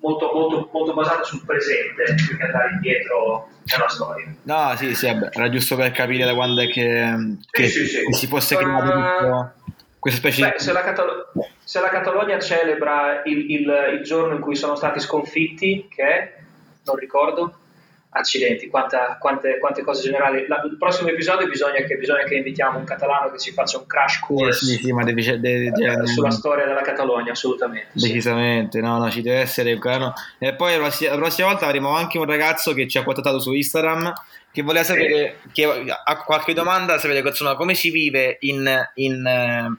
molto, 0.00 0.30
molto, 0.32 0.70
molto 0.72 0.92
basata 0.92 1.22
sul 1.22 1.44
presente 1.44 2.14
più 2.14 2.36
che 2.36 2.44
andare 2.44 2.72
indietro 2.72 3.48
nella 3.64 3.88
storia. 3.88 4.34
No, 4.42 4.74
sì, 4.76 4.94
sì, 4.94 5.06
era 5.06 5.48
giusto 5.48 5.76
per 5.76 5.92
capire 5.92 6.24
da 6.24 6.34
quando 6.34 6.60
è 6.62 6.68
che, 6.68 7.36
che, 7.50 7.68
sì, 7.68 7.86
sì, 7.86 7.86
sì. 7.86 8.12
si 8.12 8.26
fosse 8.26 8.56
creato 8.56 8.90
uh, 8.90 9.02
tutto 9.02 9.52
questa 9.98 10.20
specie 10.20 10.42
beh, 10.42 10.54
di... 10.56 10.62
Se 10.62 10.72
la, 10.72 10.82
Catalo- 10.82 11.32
se 11.62 11.80
la 11.80 11.88
Catalogna 11.88 12.38
celebra 12.38 13.22
il, 13.24 13.50
il, 13.50 13.96
il 13.98 14.02
giorno 14.02 14.34
in 14.34 14.40
cui 14.40 14.56
sono 14.56 14.74
stati 14.74 15.00
sconfitti, 15.00 15.88
che 15.88 16.02
è 16.02 16.43
non 16.84 16.96
ricordo. 16.96 17.58
Accidenti, 18.16 18.68
quanta, 18.68 19.16
quante, 19.18 19.58
quante, 19.58 19.82
cose 19.82 20.02
generali. 20.02 20.46
La, 20.46 20.62
il 20.64 20.76
prossimo 20.78 21.08
episodio 21.08 21.48
bisogna 21.48 21.82
che, 21.82 21.96
bisogna 21.96 22.22
che, 22.22 22.36
invitiamo 22.36 22.78
un 22.78 22.84
catalano 22.84 23.32
che 23.32 23.40
ci 23.40 23.50
faccia 23.50 23.78
un 23.78 23.86
crash 23.86 24.20
course 24.20 24.64
sì, 24.64 24.76
sì, 24.76 24.92
ma 24.92 25.02
devi, 25.02 25.24
devi, 25.40 25.70
devi, 25.70 26.06
sulla 26.06 26.30
storia 26.30 26.64
della 26.64 26.82
Catalogna, 26.82 27.32
assolutamente. 27.32 27.88
Decisamente, 27.92 28.78
sì. 28.78 28.84
no, 28.84 28.98
no, 28.98 29.10
ci 29.10 29.20
deve 29.20 29.40
essere. 29.40 29.76
No. 29.76 30.12
E 30.38 30.54
poi 30.54 30.78
la, 30.78 30.92
la 31.10 31.16
prossima 31.16 31.48
volta 31.48 31.66
avremo 31.66 31.90
anche 31.90 32.18
un 32.18 32.26
ragazzo 32.26 32.72
che 32.72 32.86
ci 32.86 32.98
ha 32.98 33.02
contattato 33.02 33.40
su 33.40 33.52
Instagram 33.52 34.12
che 34.54 34.62
voleva 34.62 34.84
sapere, 34.84 35.38
che 35.50 35.64
ha 35.64 36.22
qualche 36.22 36.54
domanda, 36.54 36.96
sapere 36.98 37.18
insomma, 37.18 37.56
come 37.56 37.74
si 37.74 37.90
vive 37.90 38.36
in, 38.42 38.88
in 38.94 39.26
eh, 39.26 39.76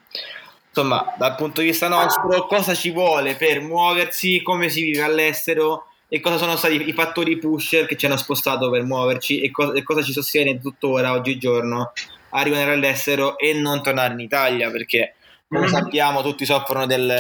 insomma, 0.68 1.14
dal 1.18 1.36
punto 1.36 1.62
di 1.62 1.68
vista 1.68 1.88
nostro, 1.88 2.46
cosa 2.46 2.74
ci 2.74 2.92
vuole 2.92 3.36
per 3.36 3.62
muoversi, 3.62 4.42
come 4.42 4.68
si 4.68 4.82
vive 4.82 5.04
all'estero 5.04 5.92
e 6.16 6.22
cosa 6.22 6.38
sono 6.38 6.56
stati 6.56 6.88
i 6.88 6.94
fattori 6.94 7.38
pusher 7.38 7.86
che 7.86 7.98
ci 7.98 8.06
hanno 8.06 8.16
spostato 8.16 8.70
per 8.70 8.84
muoverci? 8.84 9.42
E, 9.42 9.52
co- 9.52 9.74
e 9.74 9.84
cosa 9.84 10.02
ci 10.02 10.14
sostiene 10.14 10.62
tuttora 10.62 11.12
oggigiorno 11.12 11.92
a 12.30 12.42
rimanere 12.42 12.72
all'estero 12.72 13.38
e 13.38 13.52
non 13.52 13.84
tornare 13.84 14.14
in 14.14 14.22
Italia? 14.22 14.72
Perché 14.72 15.16
come 15.50 15.68
sappiamo 15.68 16.22
tutti 16.22 16.46
soffrono 16.46 16.86
del, 16.86 17.14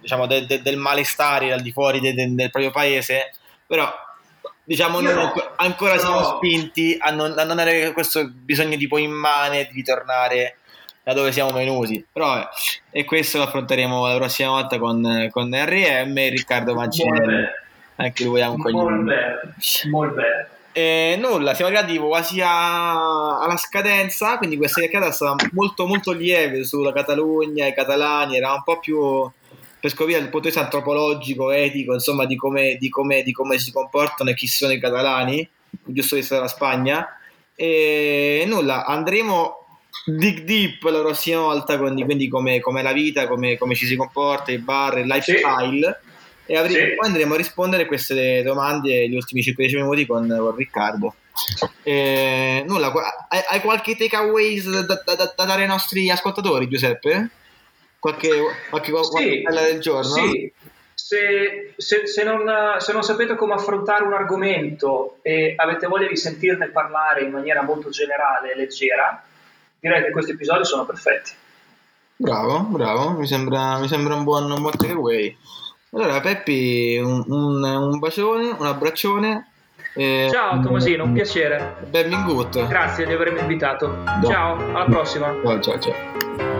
diciamo, 0.00 0.26
de- 0.26 0.46
de- 0.46 0.62
del 0.62 0.78
malestare 0.78 1.52
al 1.52 1.60
di 1.60 1.70
fuori 1.70 2.00
de- 2.00 2.14
del 2.14 2.50
proprio 2.50 2.70
paese. 2.70 3.34
Però 3.66 3.86
diciamo 4.64 5.00
noi 5.00 5.12
no, 5.12 5.34
ancora 5.56 5.98
siamo 5.98 6.20
no. 6.20 6.36
spinti 6.36 6.96
a 6.98 7.10
non, 7.10 7.38
a 7.38 7.44
non 7.44 7.58
avere 7.58 7.92
questo 7.92 8.26
bisogno 8.26 8.78
tipo 8.78 8.96
immane 8.96 9.68
di 9.70 9.74
ritornare 9.74 10.60
da 11.04 11.12
dove 11.12 11.30
siamo 11.30 11.52
venuti. 11.52 12.04
Però 12.10 12.38
eh, 12.38 12.48
e 12.90 13.04
questo 13.04 13.38
lo 13.38 13.44
affronteremo 13.44 14.06
la 14.06 14.16
prossima 14.16 14.50
volta 14.50 14.78
con, 14.78 15.28
con 15.30 15.50
RM 15.52 16.18
e 16.18 16.28
Riccardo 16.30 16.74
Mancinelli. 16.74 17.44
Anche 17.96 18.24
lui 18.24 18.40
è 18.40 18.46
un. 18.46 18.60
Molto 19.90 20.14
bene. 20.14 20.48
E 20.76 21.16
nulla, 21.20 21.54
siamo 21.54 21.70
arrivati 21.70 21.96
quasi 21.98 22.40
a, 22.40 23.38
alla 23.40 23.56
scadenza, 23.56 24.38
quindi 24.38 24.56
questa 24.56 24.80
chiacchierata 24.80 25.12
è 25.12 25.14
stata 25.14 25.48
molto 25.52 25.86
molto 25.86 26.10
lieve 26.10 26.64
sulla 26.64 26.92
Catalogna, 26.92 27.68
i 27.68 27.72
catalani, 27.72 28.36
era 28.36 28.52
un 28.52 28.64
po' 28.64 28.80
più 28.80 29.30
per 29.78 29.92
scoprire 29.92 30.18
punto 30.22 30.40
di 30.40 30.46
vista 30.46 30.62
antropologico, 30.62 31.52
etico, 31.52 31.92
insomma, 31.92 32.24
di 32.24 32.34
come, 32.34 32.76
di 32.76 32.88
come, 32.88 33.22
di 33.22 33.30
come 33.30 33.58
si 33.58 33.70
comportano 33.70 34.30
e 34.30 34.34
chi 34.34 34.48
sono 34.48 34.72
i 34.72 34.80
catalani, 34.80 35.48
giusto 35.84 36.16
visto 36.16 36.34
dalla 36.34 36.48
Spagna. 36.48 37.20
E 37.54 38.44
nulla, 38.48 38.84
andremo 38.84 39.63
dig 40.04 40.42
deep 40.42 40.82
la 40.82 41.00
prossima 41.00 41.40
volta, 41.40 41.78
quindi, 41.78 42.04
quindi 42.04 42.28
come, 42.28 42.60
come 42.60 42.82
la 42.82 42.92
vita, 42.92 43.26
come, 43.26 43.56
come, 43.56 43.74
ci 43.74 43.86
si 43.86 43.96
comporta, 43.96 44.52
i 44.52 44.58
bar, 44.58 44.98
il 44.98 45.06
lifestyle. 45.06 46.00
Sì. 46.00 46.12
E 46.46 46.56
avremo, 46.58 46.88
sì. 46.88 46.94
poi 46.96 47.08
andremo 47.08 47.34
a 47.34 47.36
rispondere 47.38 47.84
a 47.84 47.86
queste 47.86 48.42
domande 48.42 49.08
gli 49.08 49.14
ultimi 49.14 49.40
5-10 49.40 49.74
minuti 49.76 50.06
con, 50.06 50.26
con 50.26 50.54
Riccardo. 50.54 51.14
Eh, 51.82 52.64
nulla, 52.66 52.92
hai, 53.28 53.40
hai, 53.48 53.60
qualche 53.60 53.96
takeaways 53.96 54.68
da, 54.68 54.82
da, 54.82 55.02
da, 55.04 55.32
da, 55.34 55.44
dare 55.44 55.62
ai 55.62 55.68
nostri 55.68 56.10
ascoltatori, 56.10 56.68
Giuseppe? 56.68 57.30
Qualche, 57.98 58.28
qualche, 58.68 58.90
qualche 58.90 59.22
sì, 59.24 59.42
del 59.42 59.80
giorno? 59.80 60.10
Sì. 60.10 60.52
Se, 60.92 61.74
se, 61.76 62.06
se, 62.06 62.22
non, 62.22 62.46
se, 62.78 62.92
non, 62.92 63.02
sapete 63.02 63.34
come 63.34 63.54
affrontare 63.54 64.04
un 64.04 64.12
argomento 64.12 65.18
e 65.22 65.54
avete 65.56 65.86
voglia 65.86 66.06
di 66.06 66.16
sentirne 66.16 66.68
parlare 66.68 67.22
in 67.22 67.30
maniera 67.30 67.62
molto 67.62 67.90
generale 67.90 68.52
e 68.52 68.56
leggera, 68.56 69.24
direi 69.88 70.02
che 70.02 70.10
questi 70.12 70.32
episodi 70.32 70.64
sono 70.64 70.86
perfetti. 70.86 71.32
Bravo, 72.16 72.60
bravo, 72.60 73.10
mi 73.10 73.26
sembra, 73.26 73.78
mi 73.78 73.86
sembra 73.86 74.14
un 74.14 74.24
buon, 74.24 74.50
un 74.50 74.60
buon 74.60 74.72
takeaway. 74.72 75.36
Allora, 75.90 76.20
Peppi, 76.20 76.96
un, 76.96 77.22
un, 77.28 77.62
un 77.62 77.98
bacione, 77.98 78.56
un 78.58 78.66
abbraccione. 78.66 79.50
Eh, 79.94 80.28
ciao 80.30 80.60
Tomasino, 80.60 81.04
un 81.04 81.12
piacere. 81.12 81.76
Benvenuto. 81.88 82.66
Grazie 82.66 83.06
di 83.06 83.12
avermi 83.12 83.40
invitato. 83.40 84.02
Ciao, 84.24 84.56
alla 84.56 84.86
prossima. 84.86 85.34
Ciao, 85.44 85.60
ciao, 85.60 85.78
ciao. 85.78 86.53